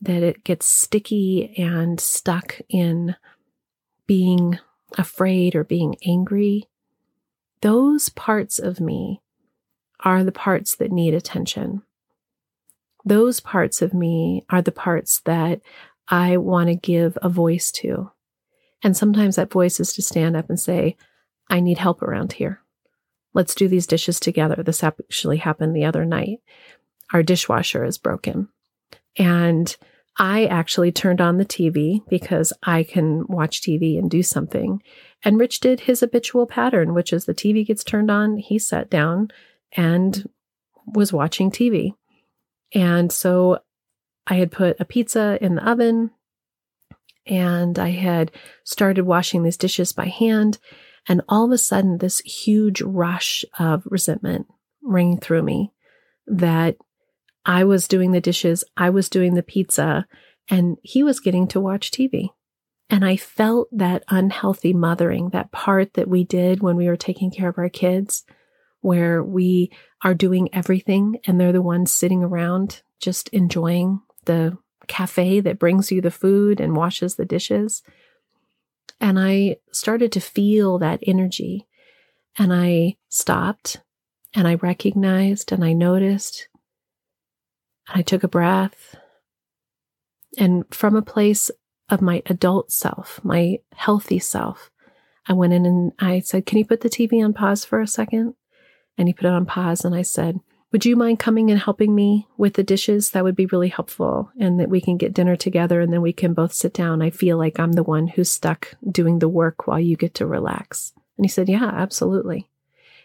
that 0.00 0.22
it 0.22 0.44
gets 0.44 0.66
sticky 0.66 1.54
and 1.56 2.00
stuck 2.00 2.60
in 2.68 3.14
being 4.06 4.58
afraid 4.98 5.54
or 5.54 5.64
being 5.64 5.96
angry, 6.04 6.68
those 7.60 8.08
parts 8.08 8.58
of 8.58 8.80
me 8.80 9.22
are 10.00 10.24
the 10.24 10.32
parts 10.32 10.74
that 10.76 10.90
need 10.90 11.14
attention. 11.14 11.82
Those 13.04 13.40
parts 13.40 13.82
of 13.82 13.94
me 13.94 14.44
are 14.50 14.62
the 14.62 14.72
parts 14.72 15.20
that 15.24 15.60
I 16.08 16.36
want 16.36 16.68
to 16.68 16.74
give 16.74 17.18
a 17.22 17.28
voice 17.28 17.70
to. 17.72 18.10
And 18.82 18.96
sometimes 18.96 19.36
that 19.36 19.52
voice 19.52 19.80
is 19.80 19.92
to 19.94 20.02
stand 20.02 20.36
up 20.36 20.48
and 20.48 20.58
say, 20.58 20.96
I 21.48 21.60
need 21.60 21.78
help 21.78 22.02
around 22.02 22.34
here. 22.34 22.60
Let's 23.34 23.54
do 23.54 23.68
these 23.68 23.86
dishes 23.86 24.20
together. 24.20 24.62
This 24.62 24.82
actually 24.82 25.38
happened 25.38 25.74
the 25.74 25.84
other 25.84 26.04
night. 26.04 26.40
Our 27.12 27.22
dishwasher 27.22 27.84
is 27.84 27.98
broken. 27.98 28.48
And 29.16 29.74
I 30.18 30.46
actually 30.46 30.92
turned 30.92 31.20
on 31.20 31.38
the 31.38 31.44
TV 31.44 32.06
because 32.08 32.52
I 32.62 32.82
can 32.82 33.24
watch 33.28 33.62
TV 33.62 33.98
and 33.98 34.10
do 34.10 34.22
something. 34.22 34.82
And 35.24 35.40
Rich 35.40 35.60
did 35.60 35.80
his 35.80 36.00
habitual 36.00 36.46
pattern, 36.46 36.92
which 36.92 37.12
is 37.12 37.24
the 37.24 37.34
TV 37.34 37.66
gets 37.66 37.84
turned 37.84 38.10
on, 38.10 38.36
he 38.36 38.58
sat 38.58 38.90
down 38.90 39.30
and 39.74 40.28
was 40.86 41.12
watching 41.12 41.50
TV. 41.50 41.94
And 42.74 43.12
so 43.12 43.60
I 44.26 44.34
had 44.34 44.50
put 44.50 44.80
a 44.80 44.84
pizza 44.84 45.38
in 45.40 45.56
the 45.56 45.68
oven 45.68 46.10
and 47.26 47.78
I 47.78 47.90
had 47.90 48.32
started 48.64 49.02
washing 49.02 49.42
these 49.42 49.56
dishes 49.56 49.92
by 49.92 50.06
hand. 50.06 50.58
And 51.08 51.22
all 51.28 51.44
of 51.44 51.52
a 51.52 51.58
sudden, 51.58 51.98
this 51.98 52.20
huge 52.20 52.80
rush 52.80 53.44
of 53.58 53.82
resentment 53.86 54.46
rang 54.82 55.18
through 55.18 55.42
me 55.42 55.72
that 56.26 56.76
I 57.44 57.64
was 57.64 57.88
doing 57.88 58.12
the 58.12 58.20
dishes, 58.20 58.62
I 58.76 58.90
was 58.90 59.08
doing 59.08 59.34
the 59.34 59.42
pizza, 59.42 60.06
and 60.48 60.76
he 60.82 61.02
was 61.02 61.20
getting 61.20 61.48
to 61.48 61.60
watch 61.60 61.90
TV. 61.90 62.30
And 62.88 63.04
I 63.04 63.16
felt 63.16 63.68
that 63.72 64.04
unhealthy 64.08 64.72
mothering, 64.72 65.30
that 65.30 65.50
part 65.50 65.94
that 65.94 66.08
we 66.08 66.24
did 66.24 66.62
when 66.62 66.76
we 66.76 66.86
were 66.86 66.96
taking 66.96 67.30
care 67.30 67.48
of 67.48 67.58
our 67.58 67.68
kids, 67.68 68.24
where 68.82 69.22
we 69.22 69.70
are 70.02 70.14
doing 70.14 70.48
everything 70.52 71.18
and 71.26 71.40
they're 71.40 71.52
the 71.52 71.62
ones 71.62 71.92
sitting 71.92 72.22
around 72.22 72.82
just 73.00 73.28
enjoying 73.28 74.00
the 74.26 74.56
cafe 74.88 75.40
that 75.40 75.58
brings 75.58 75.90
you 75.90 76.00
the 76.00 76.10
food 76.10 76.60
and 76.60 76.76
washes 76.76 77.14
the 77.14 77.24
dishes. 77.24 77.82
And 79.00 79.18
I 79.18 79.56
started 79.72 80.12
to 80.12 80.20
feel 80.20 80.78
that 80.78 81.00
energy. 81.06 81.66
And 82.38 82.52
I 82.52 82.96
stopped 83.08 83.80
and 84.34 84.46
I 84.46 84.54
recognized 84.56 85.52
and 85.52 85.64
I 85.64 85.72
noticed 85.72 86.48
And 87.88 87.98
I 88.00 88.02
took 88.02 88.22
a 88.24 88.28
breath. 88.28 88.96
And 90.38 90.64
from 90.70 90.96
a 90.96 91.02
place 91.02 91.50
of 91.88 92.00
my 92.00 92.22
adult 92.26 92.72
self, 92.72 93.20
my 93.22 93.58
healthy 93.74 94.18
self, 94.18 94.70
I 95.28 95.34
went 95.34 95.52
in 95.52 95.66
and 95.66 95.92
I 95.98 96.20
said, 96.20 96.46
Can 96.46 96.58
you 96.58 96.64
put 96.64 96.80
the 96.80 96.88
TV 96.88 97.22
on 97.24 97.32
pause 97.32 97.64
for 97.64 97.80
a 97.80 97.86
second? 97.86 98.34
And 98.98 99.08
he 99.08 99.14
put 99.14 99.26
it 99.26 99.32
on 99.32 99.46
pause. 99.46 99.84
And 99.84 99.94
I 99.94 100.02
said, 100.02 100.40
Would 100.70 100.84
you 100.84 100.96
mind 100.96 101.18
coming 101.18 101.50
and 101.50 101.60
helping 101.60 101.94
me 101.94 102.26
with 102.36 102.54
the 102.54 102.62
dishes? 102.62 103.10
That 103.10 103.24
would 103.24 103.36
be 103.36 103.46
really 103.46 103.68
helpful. 103.68 104.30
And 104.38 104.60
that 104.60 104.68
we 104.68 104.80
can 104.80 104.96
get 104.96 105.14
dinner 105.14 105.36
together 105.36 105.80
and 105.80 105.92
then 105.92 106.02
we 106.02 106.12
can 106.12 106.34
both 106.34 106.52
sit 106.52 106.74
down. 106.74 107.02
I 107.02 107.10
feel 107.10 107.38
like 107.38 107.58
I'm 107.58 107.72
the 107.72 107.82
one 107.82 108.08
who's 108.08 108.30
stuck 108.30 108.74
doing 108.88 109.18
the 109.18 109.28
work 109.28 109.66
while 109.66 109.80
you 109.80 109.96
get 109.96 110.14
to 110.14 110.26
relax. 110.26 110.92
And 111.16 111.24
he 111.24 111.28
said, 111.28 111.48
Yeah, 111.48 111.70
absolutely. 111.72 112.48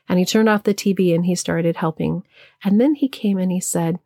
And 0.10 0.19
he 0.19 0.26
turned 0.26 0.50
off 0.50 0.63
the 0.63 0.73
TV 0.73 1.13
and 1.13 1.26
he 1.26 1.36
started 1.36 1.78
helping. 1.78 2.23
And 2.63 2.80
then 2.80 2.95
he 2.95 3.10
came 3.10 3.38
and 3.38 3.52
he 3.52 3.60
said, 3.60 4.00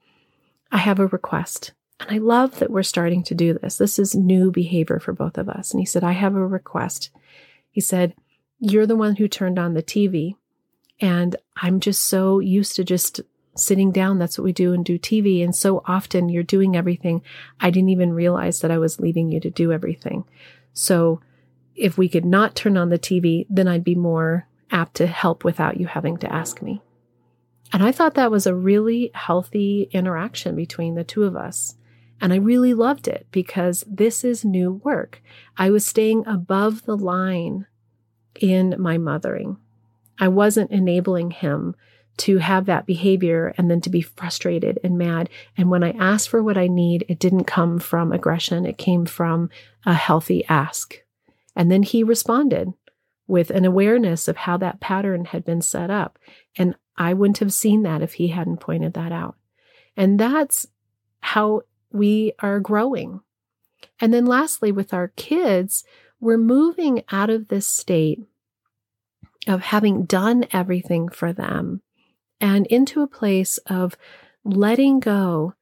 I 0.72 0.78
have 0.78 1.00
a 1.00 1.08
request. 1.08 1.74
And 2.00 2.10
I 2.10 2.18
love 2.18 2.60
that 2.60 2.72
we're 2.72 2.84
starting 2.84 3.24
to 3.26 3.36
do 3.36 3.54
this. 3.54 3.78
This 3.78 4.00
is 4.00 4.16
new 4.16 4.52
behavior 4.52 5.00
for 5.00 5.14
both 5.14 5.38
of 5.38 5.48
us. 5.48 5.72
And 5.72 5.80
he 5.80 5.86
said, 5.86 6.04
I 6.04 6.14
have 6.14 6.36
a 6.36 6.46
request. 6.46 7.12
He 7.70 7.82
said, 7.82 8.16
You're 8.60 8.88
the 8.88 8.96
one 8.96 9.18
who 9.18 9.28
turned 9.28 9.60
on 9.60 9.74
the 9.74 9.84
TV. 9.84 10.36
And 11.02 11.36
I'm 11.58 11.80
just 11.80 12.06
so 12.06 12.40
used 12.40 12.76
to 12.76 12.84
just 12.84 13.22
sitting 13.56 13.92
down. 13.92 14.20
That's 14.20 14.38
what 14.38 14.46
we 14.46 14.54
do 14.54 14.72
and 14.72 14.86
do 14.86 14.98
TV. 14.98 15.44
And 15.44 15.56
so 15.56 15.84
often 15.86 16.30
you're 16.30 16.44
doing 16.44 16.76
everything. 16.76 17.22
I 17.60 17.72
didn't 17.72 17.90
even 17.90 18.14
realize 18.14 18.62
that 18.62 18.72
I 18.72 18.78
was 18.78 19.00
leaving 19.00 19.30
you 19.30 19.40
to 19.42 19.50
do 19.50 19.74
everything. 19.74 20.24
So 20.74 21.20
if 21.76 21.98
we 21.98 22.08
could 22.08 22.26
not 22.26 22.56
turn 22.56 22.78
on 22.78 22.90
the 22.90 23.00
TV, 23.00 23.46
then 23.50 23.68
I'd 23.68 23.84
be 23.84 23.96
more 23.96 24.48
apt 24.70 24.96
to 24.96 25.08
help 25.08 25.44
without 25.44 25.80
you 25.80 25.88
having 25.88 26.18
to 26.18 26.32
ask 26.32 26.62
me. 26.62 26.82
And 27.74 27.84
I 27.84 27.92
thought 27.92 28.16
that 28.16 28.32
was 28.32 28.46
a 28.46 28.56
really 28.56 29.12
healthy 29.14 29.90
interaction 29.92 30.56
between 30.56 30.96
the 30.96 31.04
two 31.04 31.24
of 31.24 31.36
us. 31.36 31.76
And 32.20 32.32
I 32.32 32.38
really 32.38 32.74
loved 32.74 33.08
it 33.08 33.26
because 33.32 33.84
this 33.88 34.24
is 34.24 34.46
new 34.46 34.74
work. 34.84 35.22
I 35.58 35.72
was 35.72 35.86
staying 35.86 36.28
above 36.28 36.86
the 36.86 36.98
line 36.98 37.66
in 38.40 38.76
my 38.78 38.98
mothering. 38.98 39.58
I 40.22 40.28
wasn't 40.28 40.72
enabling 40.72 41.32
him 41.32 41.76
to 42.18 42.38
have 42.38 42.68
that 42.68 42.86
behavior 42.86 43.54
and 43.58 43.72
then 43.72 43.82
to 43.82 43.90
be 43.90 44.02
frustrated 44.02 44.80
and 44.84 44.98
mad. 44.98 45.30
And 45.58 45.72
when 45.72 45.84
I 45.84 45.92
asked 45.92 46.30
for 46.30 46.44
what 46.44 46.58
I 46.58 46.68
need, 46.68 47.06
it 47.10 47.20
didn't 47.20 47.46
come 47.46 47.80
from 47.80 48.12
aggression, 48.12 48.66
it 48.66 48.78
came 48.78 49.06
from 49.06 49.50
a 49.86 49.94
healthy 49.94 50.46
ask. 50.46 51.02
And 51.56 51.72
then 51.72 51.82
he 51.82 52.04
responded 52.04 52.74
with 53.28 53.50
an 53.50 53.66
awareness 53.66 54.28
of 54.28 54.38
how 54.38 54.58
that 54.58 54.80
pattern 54.80 55.26
had 55.26 55.44
been 55.44 55.62
set 55.62 55.90
up. 55.90 56.20
And 56.58 56.76
I 56.96 57.14
wouldn't 57.14 57.40
have 57.40 57.54
seen 57.54 57.82
that 57.84 58.04
if 58.04 58.14
he 58.14 58.28
hadn't 58.28 58.60
pointed 58.60 58.94
that 58.94 59.12
out. 59.12 59.36
And 59.98 60.20
that's 60.20 60.68
how 61.22 61.62
we 61.92 62.34
are 62.40 62.60
growing. 62.60 63.22
And 64.00 64.14
then 64.14 64.26
lastly, 64.26 64.72
with 64.72 64.94
our 64.94 65.08
kids, 65.10 65.84
we're 66.20 66.38
moving 66.38 67.04
out 67.12 67.30
of 67.32 67.48
this 67.48 67.66
state 67.66 68.20
of 69.48 69.62
having 69.62 70.06
done 70.06 70.46
everything 70.52 71.10
for 71.10 71.34
them 71.34 71.82
and 72.40 72.66
into 72.68 73.02
a 73.02 73.08
place 73.08 73.58
of 73.68 73.98
letting 74.44 75.00
go 75.00 75.54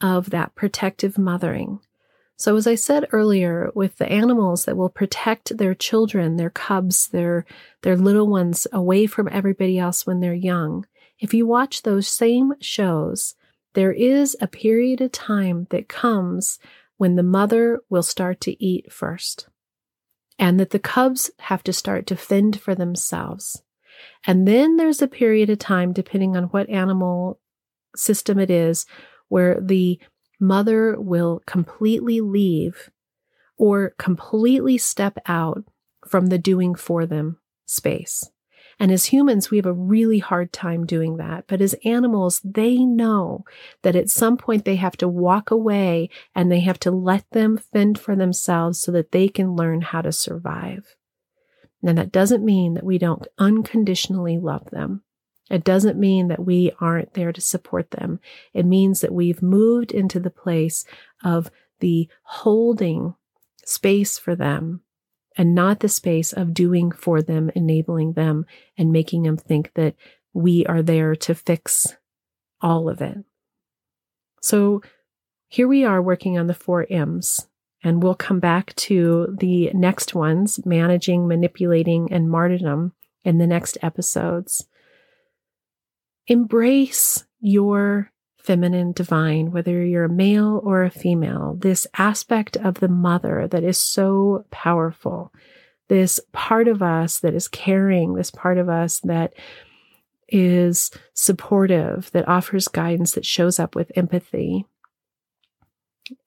of 0.00 0.30
that 0.30 0.54
protective 0.54 1.16
mothering. 1.16 1.80
So, 2.36 2.56
as 2.56 2.66
I 2.66 2.74
said 2.74 3.06
earlier, 3.12 3.70
with 3.74 3.96
the 3.96 4.10
animals 4.10 4.64
that 4.64 4.76
will 4.76 4.88
protect 4.88 5.56
their 5.56 5.74
children, 5.74 6.36
their 6.36 6.50
cubs, 6.50 7.08
their, 7.08 7.46
their 7.82 7.96
little 7.96 8.26
ones 8.26 8.66
away 8.72 9.06
from 9.06 9.28
everybody 9.30 9.78
else 9.78 10.04
when 10.04 10.20
they're 10.20 10.34
young, 10.34 10.84
if 11.20 11.32
you 11.32 11.46
watch 11.46 11.82
those 11.82 12.08
same 12.08 12.54
shows, 12.60 13.36
there 13.74 13.92
is 13.92 14.36
a 14.40 14.48
period 14.48 15.00
of 15.00 15.12
time 15.12 15.68
that 15.70 15.88
comes 15.88 16.58
when 16.96 17.14
the 17.14 17.22
mother 17.22 17.80
will 17.88 18.02
start 18.02 18.40
to 18.42 18.64
eat 18.64 18.92
first, 18.92 19.48
and 20.38 20.58
that 20.58 20.70
the 20.70 20.78
cubs 20.78 21.30
have 21.40 21.62
to 21.64 21.72
start 21.72 22.06
to 22.06 22.16
fend 22.16 22.60
for 22.60 22.74
themselves. 22.74 23.62
And 24.26 24.46
then 24.46 24.76
there's 24.76 25.02
a 25.02 25.08
period 25.08 25.50
of 25.50 25.58
time, 25.58 25.92
depending 25.92 26.36
on 26.36 26.44
what 26.44 26.68
animal 26.68 27.40
system 27.96 28.38
it 28.38 28.50
is, 28.50 28.86
where 29.28 29.60
the 29.60 30.00
mother 30.40 31.00
will 31.00 31.42
completely 31.46 32.20
leave 32.20 32.90
or 33.56 33.94
completely 33.98 34.78
step 34.78 35.18
out 35.26 35.64
from 36.06 36.26
the 36.26 36.38
doing 36.38 36.74
for 36.74 37.06
them 37.06 37.38
space. 37.66 38.30
And 38.84 38.92
as 38.92 39.06
humans, 39.06 39.50
we 39.50 39.56
have 39.56 39.64
a 39.64 39.72
really 39.72 40.18
hard 40.18 40.52
time 40.52 40.84
doing 40.84 41.16
that. 41.16 41.46
But 41.46 41.62
as 41.62 41.74
animals, 41.86 42.42
they 42.44 42.76
know 42.84 43.46
that 43.80 43.96
at 43.96 44.10
some 44.10 44.36
point 44.36 44.66
they 44.66 44.76
have 44.76 44.94
to 44.98 45.08
walk 45.08 45.50
away 45.50 46.10
and 46.34 46.52
they 46.52 46.60
have 46.60 46.78
to 46.80 46.90
let 46.90 47.24
them 47.30 47.56
fend 47.56 47.98
for 47.98 48.14
themselves 48.14 48.82
so 48.82 48.92
that 48.92 49.10
they 49.10 49.28
can 49.28 49.56
learn 49.56 49.80
how 49.80 50.02
to 50.02 50.12
survive. 50.12 50.96
And 51.82 51.96
that 51.96 52.12
doesn't 52.12 52.44
mean 52.44 52.74
that 52.74 52.84
we 52.84 52.98
don't 52.98 53.26
unconditionally 53.38 54.36
love 54.36 54.68
them. 54.68 55.02
It 55.48 55.64
doesn't 55.64 55.98
mean 55.98 56.28
that 56.28 56.44
we 56.44 56.70
aren't 56.78 57.14
there 57.14 57.32
to 57.32 57.40
support 57.40 57.90
them. 57.90 58.20
It 58.52 58.66
means 58.66 59.00
that 59.00 59.14
we've 59.14 59.40
moved 59.40 59.92
into 59.92 60.20
the 60.20 60.28
place 60.28 60.84
of 61.24 61.50
the 61.80 62.10
holding 62.24 63.14
space 63.64 64.18
for 64.18 64.36
them 64.36 64.82
and 65.36 65.54
not 65.54 65.80
the 65.80 65.88
space 65.88 66.32
of 66.32 66.54
doing 66.54 66.92
for 66.92 67.22
them, 67.22 67.50
enabling 67.54 68.12
them, 68.12 68.46
and 68.78 68.92
making 68.92 69.22
them 69.22 69.36
think 69.36 69.72
that 69.74 69.94
we 70.32 70.64
are 70.66 70.82
there 70.82 71.14
to 71.14 71.34
fix 71.34 71.96
all 72.60 72.88
of 72.88 73.00
it. 73.00 73.18
So 74.40 74.82
here 75.48 75.68
we 75.68 75.84
are 75.84 76.02
working 76.02 76.38
on 76.38 76.46
the 76.46 76.54
four 76.54 76.86
M's. 76.90 77.46
And 77.84 78.02
we'll 78.02 78.14
come 78.14 78.40
back 78.40 78.74
to 78.76 79.36
the 79.38 79.70
next 79.74 80.14
ones 80.14 80.64
managing, 80.64 81.28
manipulating, 81.28 82.10
and 82.10 82.30
martyrdom 82.30 82.94
in 83.24 83.36
the 83.36 83.46
next 83.46 83.76
episodes. 83.82 84.66
Embrace 86.26 87.26
your 87.40 88.10
feminine 88.44 88.92
divine, 88.92 89.50
whether 89.50 89.84
you're 89.84 90.04
a 90.04 90.08
male 90.08 90.60
or 90.62 90.84
a 90.84 90.90
female, 90.90 91.56
this 91.58 91.86
aspect 91.96 92.56
of 92.58 92.74
the 92.74 92.88
mother 92.88 93.48
that 93.48 93.64
is 93.64 93.78
so 93.78 94.44
powerful, 94.50 95.32
this 95.88 96.20
part 96.32 96.68
of 96.68 96.82
us 96.82 97.20
that 97.20 97.34
is 97.34 97.48
caring, 97.48 98.14
this 98.14 98.30
part 98.30 98.58
of 98.58 98.68
us 98.68 99.00
that 99.00 99.32
is 100.28 100.90
supportive, 101.14 102.10
that 102.12 102.28
offers 102.28 102.68
guidance, 102.68 103.12
that 103.12 103.26
shows 103.26 103.58
up 103.58 103.74
with 103.74 103.90
empathy. 103.96 104.66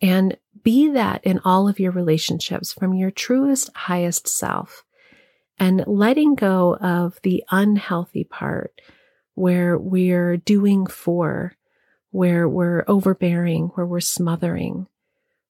And 0.01 0.37
be 0.63 0.89
that 0.89 1.23
in 1.23 1.39
all 1.45 1.67
of 1.67 1.79
your 1.79 1.91
relationships 1.91 2.73
from 2.73 2.95
your 2.95 3.11
truest, 3.11 3.69
highest 3.75 4.27
self. 4.27 4.83
And 5.59 5.83
letting 5.85 6.35
go 6.35 6.75
of 6.77 7.19
the 7.21 7.43
unhealthy 7.51 8.23
part 8.23 8.81
where 9.35 9.77
we're 9.77 10.37
doing 10.37 10.87
for, 10.87 11.53
where 12.11 12.47
we're 12.47 12.83
overbearing, 12.87 13.67
where 13.75 13.85
we're 13.85 13.99
smothering. 13.99 14.87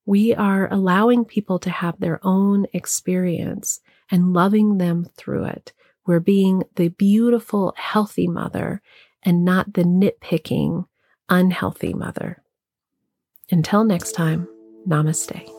We 0.06 0.34
are 0.34 0.72
allowing 0.72 1.26
people 1.26 1.60
to 1.60 1.70
have 1.70 2.00
their 2.00 2.20
own 2.24 2.66
experience 2.74 3.80
and 4.10 4.34
loving 4.34 4.78
them 4.78 5.08
through 5.18 5.46
it. 5.46 5.74
We're 6.06 6.22
being 6.22 6.64
the 6.76 6.88
beautiful, 6.88 7.74
healthy 7.78 8.28
mother 8.28 8.82
and 9.24 9.44
not 9.44 9.74
the 9.74 9.84
nitpicking, 9.84 10.86
unhealthy 11.28 11.94
mother. 11.94 12.42
Until 13.52 13.84
next 13.84 14.14
time, 14.14 14.48
namaste. 14.88 15.57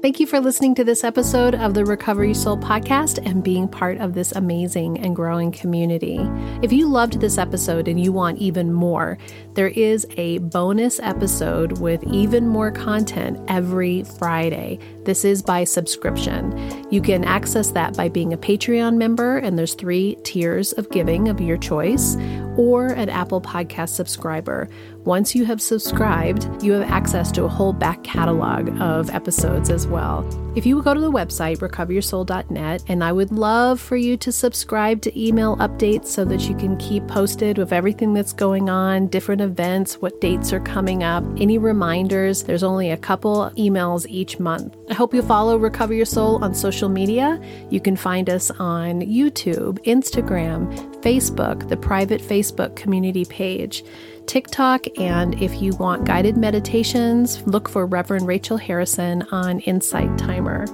Thank 0.00 0.20
you 0.20 0.28
for 0.28 0.38
listening 0.38 0.76
to 0.76 0.84
this 0.84 1.02
episode 1.02 1.56
of 1.56 1.74
the 1.74 1.84
Recover 1.84 2.24
Your 2.24 2.32
Soul 2.32 2.56
podcast 2.56 3.18
and 3.26 3.42
being 3.42 3.66
part 3.66 3.98
of 3.98 4.14
this 4.14 4.30
amazing 4.30 4.96
and 5.00 5.16
growing 5.16 5.50
community. 5.50 6.20
If 6.62 6.72
you 6.72 6.88
loved 6.88 7.18
this 7.18 7.36
episode 7.36 7.88
and 7.88 7.98
you 7.98 8.12
want 8.12 8.38
even 8.38 8.72
more, 8.72 9.18
there 9.54 9.70
is 9.70 10.06
a 10.16 10.38
bonus 10.38 11.00
episode 11.00 11.80
with 11.80 12.04
even 12.04 12.46
more 12.46 12.70
content 12.70 13.40
every 13.48 14.04
Friday. 14.04 14.78
This 15.04 15.24
is 15.24 15.42
by 15.42 15.64
subscription. 15.64 16.56
You 16.92 17.02
can 17.02 17.24
access 17.24 17.72
that 17.72 17.96
by 17.96 18.08
being 18.08 18.32
a 18.32 18.38
Patreon 18.38 18.98
member, 18.98 19.38
and 19.38 19.58
there's 19.58 19.74
three 19.74 20.16
tiers 20.22 20.72
of 20.74 20.88
giving 20.90 21.26
of 21.28 21.40
your 21.40 21.58
choice, 21.58 22.14
or 22.58 22.88
an 22.88 23.08
Apple 23.08 23.40
Podcast 23.40 23.90
subscriber. 23.90 24.68
Once 25.04 25.34
you 25.34 25.46
have 25.46 25.62
subscribed, 25.62 26.46
you 26.62 26.72
have 26.72 26.90
access 26.90 27.32
to 27.32 27.44
a 27.44 27.48
whole 27.48 27.72
back 27.72 28.04
catalog 28.04 28.68
of 28.80 29.08
episodes 29.10 29.70
as 29.70 29.86
well. 29.86 30.28
If 30.56 30.66
you 30.66 30.74
would 30.74 30.84
go 30.84 30.94
to 30.94 31.00
the 31.00 31.12
website, 31.12 31.58
recoveryoursoul.net, 31.58 32.82
and 32.88 33.04
I 33.04 33.12
would 33.12 33.30
love 33.30 33.80
for 33.80 33.96
you 33.96 34.16
to 34.16 34.32
subscribe 34.32 35.02
to 35.02 35.20
email 35.20 35.56
updates 35.58 36.06
so 36.06 36.24
that 36.24 36.48
you 36.48 36.56
can 36.56 36.76
keep 36.78 37.06
posted 37.06 37.58
with 37.58 37.72
everything 37.72 38.12
that's 38.12 38.32
going 38.32 38.68
on, 38.68 39.06
different 39.06 39.40
events, 39.40 40.00
what 40.00 40.20
dates 40.20 40.52
are 40.52 40.60
coming 40.60 41.04
up, 41.04 41.22
any 41.36 41.58
reminders. 41.58 42.42
There's 42.42 42.64
only 42.64 42.90
a 42.90 42.96
couple 42.96 43.50
emails 43.56 44.06
each 44.08 44.40
month. 44.40 44.74
I 44.90 44.94
hope 44.94 45.14
you 45.14 45.22
follow 45.22 45.58
Recover 45.58 45.94
Your 45.94 46.06
Soul 46.06 46.42
on 46.42 46.54
social 46.54 46.88
media. 46.88 47.40
You 47.70 47.80
can 47.80 47.94
find 47.94 48.28
us 48.28 48.50
on 48.52 49.02
YouTube, 49.02 49.78
Instagram, 49.84 50.74
Facebook, 51.02 51.68
the 51.68 51.76
private 51.76 52.20
Facebook 52.20 52.74
community 52.74 53.26
page. 53.26 53.84
TikTok. 54.28 54.86
And 54.98 55.42
if 55.42 55.60
you 55.60 55.74
want 55.76 56.04
guided 56.04 56.36
meditations, 56.36 57.44
look 57.46 57.68
for 57.68 57.86
Reverend 57.86 58.26
Rachel 58.26 58.58
Harrison 58.58 59.22
on 59.32 59.60
Insight 59.60 60.16
Timer. 60.18 60.66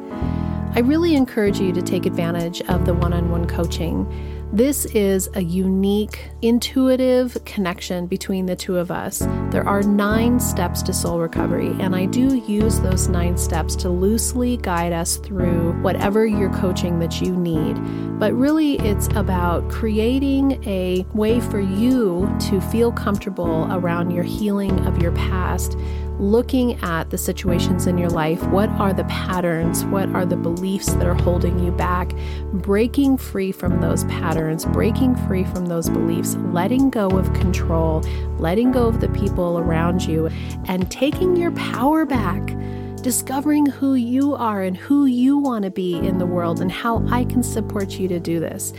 I 0.75 0.81
really 0.81 1.15
encourage 1.15 1.61
you 1.61 1.73
to 1.73 1.81
take 1.81 2.05
advantage 2.05 2.61
of 2.63 2.85
the 2.85 2.95
one 2.95 3.13
on 3.13 3.31
one 3.31 3.47
coaching. 3.47 4.07
This 4.55 4.85
is 4.85 5.29
a 5.35 5.43
unique, 5.43 6.31
intuitive 6.41 7.37
connection 7.45 8.07
between 8.07 8.47
the 8.47 8.55
two 8.55 8.77
of 8.77 8.93
us. 8.93 9.19
There 9.51 9.67
are 9.67 9.83
nine 9.83 10.39
steps 10.39 10.81
to 10.83 10.93
soul 10.93 11.19
recovery, 11.19 11.75
and 11.81 11.93
I 11.93 12.07
do 12.07 12.37
use 12.37 12.79
those 12.79 13.09
nine 13.09 13.37
steps 13.37 13.75
to 13.75 13.89
loosely 13.89 14.59
guide 14.59 14.93
us 14.93 15.17
through 15.17 15.73
whatever 15.83 16.25
your 16.25 16.51
coaching 16.51 17.01
that 17.01 17.21
you 17.21 17.37
need. 17.37 17.75
But 18.21 18.33
really, 18.35 18.79
it's 18.79 19.09
about 19.17 19.69
creating 19.69 20.63
a 20.69 21.05
way 21.15 21.41
for 21.41 21.59
you 21.59 22.33
to 22.43 22.61
feel 22.61 22.93
comfortable 22.93 23.67
around 23.73 24.13
your 24.13 24.23
healing 24.23 24.87
of 24.87 25.03
your 25.03 25.11
past 25.17 25.77
looking 26.19 26.75
at 26.83 27.11
the 27.11 27.19
situations 27.19 27.87
in 27.87 27.99
your 27.99 28.11
life. 28.11 28.43
What 28.45 28.69
are 28.71 28.93
the 28.93 29.05
patterns? 29.05 29.85
What 29.87 30.09
are 30.11 30.25
the 30.25 30.37
beliefs 30.37 30.95
that 30.95 31.07
are 31.07 31.15
holding 31.15 31.59
you 31.59 31.71
back? 31.73 32.13
Breaking 32.53 33.17
free 33.17 33.53
from 33.53 33.81
those 33.81 34.05
patterns, 34.05 34.65
breaking 34.65 35.17
free 35.27 35.45
from 35.45 35.67
those 35.67 35.89
beliefs, 35.89 36.37
letting 36.53 36.91
go 36.91 37.09
of 37.11 37.33
control, 37.35 38.01
letting 38.39 38.73
go 38.73 38.87
of 38.87 39.01
the 39.01 39.09
people 39.11 39.59
around 39.59 40.07
you, 40.07 40.29
and 40.67 40.91
taking 40.91 41.37
your 41.37 41.51
power 41.53 42.05
back 42.05 42.57
discovering 43.05 43.67
who 43.67 43.97
you 43.97 44.35
are 44.35 44.63
and 44.63 44.79
who 44.79 45.05
you 45.05 45.37
want 45.37 45.63
to 45.63 45.71
be 45.71 45.95
in 45.95 46.17
the 46.17 46.25
world 46.25 46.63
and 46.63 46.73
how 46.73 47.07
I 47.11 47.27
can 47.27 47.43
support 47.43 47.99
you 47.99 48.09
to 48.09 48.19
do 48.19 48.41
this. 48.41 48.73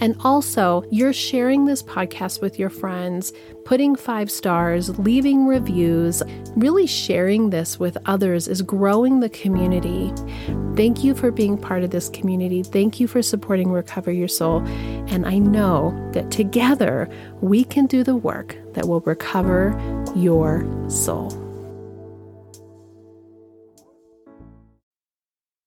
And 0.00 0.16
also, 0.20 0.84
you're 0.90 1.12
sharing 1.12 1.64
this 1.64 1.82
podcast 1.82 2.40
with 2.40 2.58
your 2.58 2.70
friends, 2.70 3.32
putting 3.64 3.96
five 3.96 4.30
stars, 4.30 4.98
leaving 4.98 5.46
reviews, 5.46 6.22
really 6.54 6.86
sharing 6.86 7.50
this 7.50 7.78
with 7.78 7.96
others 8.06 8.48
is 8.48 8.62
growing 8.62 9.20
the 9.20 9.28
community. 9.30 10.12
Thank 10.76 11.02
you 11.02 11.14
for 11.14 11.30
being 11.30 11.56
part 11.56 11.82
of 11.82 11.90
this 11.90 12.08
community. 12.10 12.62
Thank 12.62 13.00
you 13.00 13.08
for 13.08 13.22
supporting 13.22 13.70
Recover 13.70 14.12
Your 14.12 14.28
Soul. 14.28 14.60
And 15.08 15.26
I 15.26 15.38
know 15.38 16.10
that 16.12 16.30
together 16.30 17.08
we 17.40 17.64
can 17.64 17.86
do 17.86 18.04
the 18.04 18.16
work 18.16 18.56
that 18.74 18.86
will 18.86 19.00
recover 19.00 19.74
your 20.14 20.66
soul. 20.90 21.45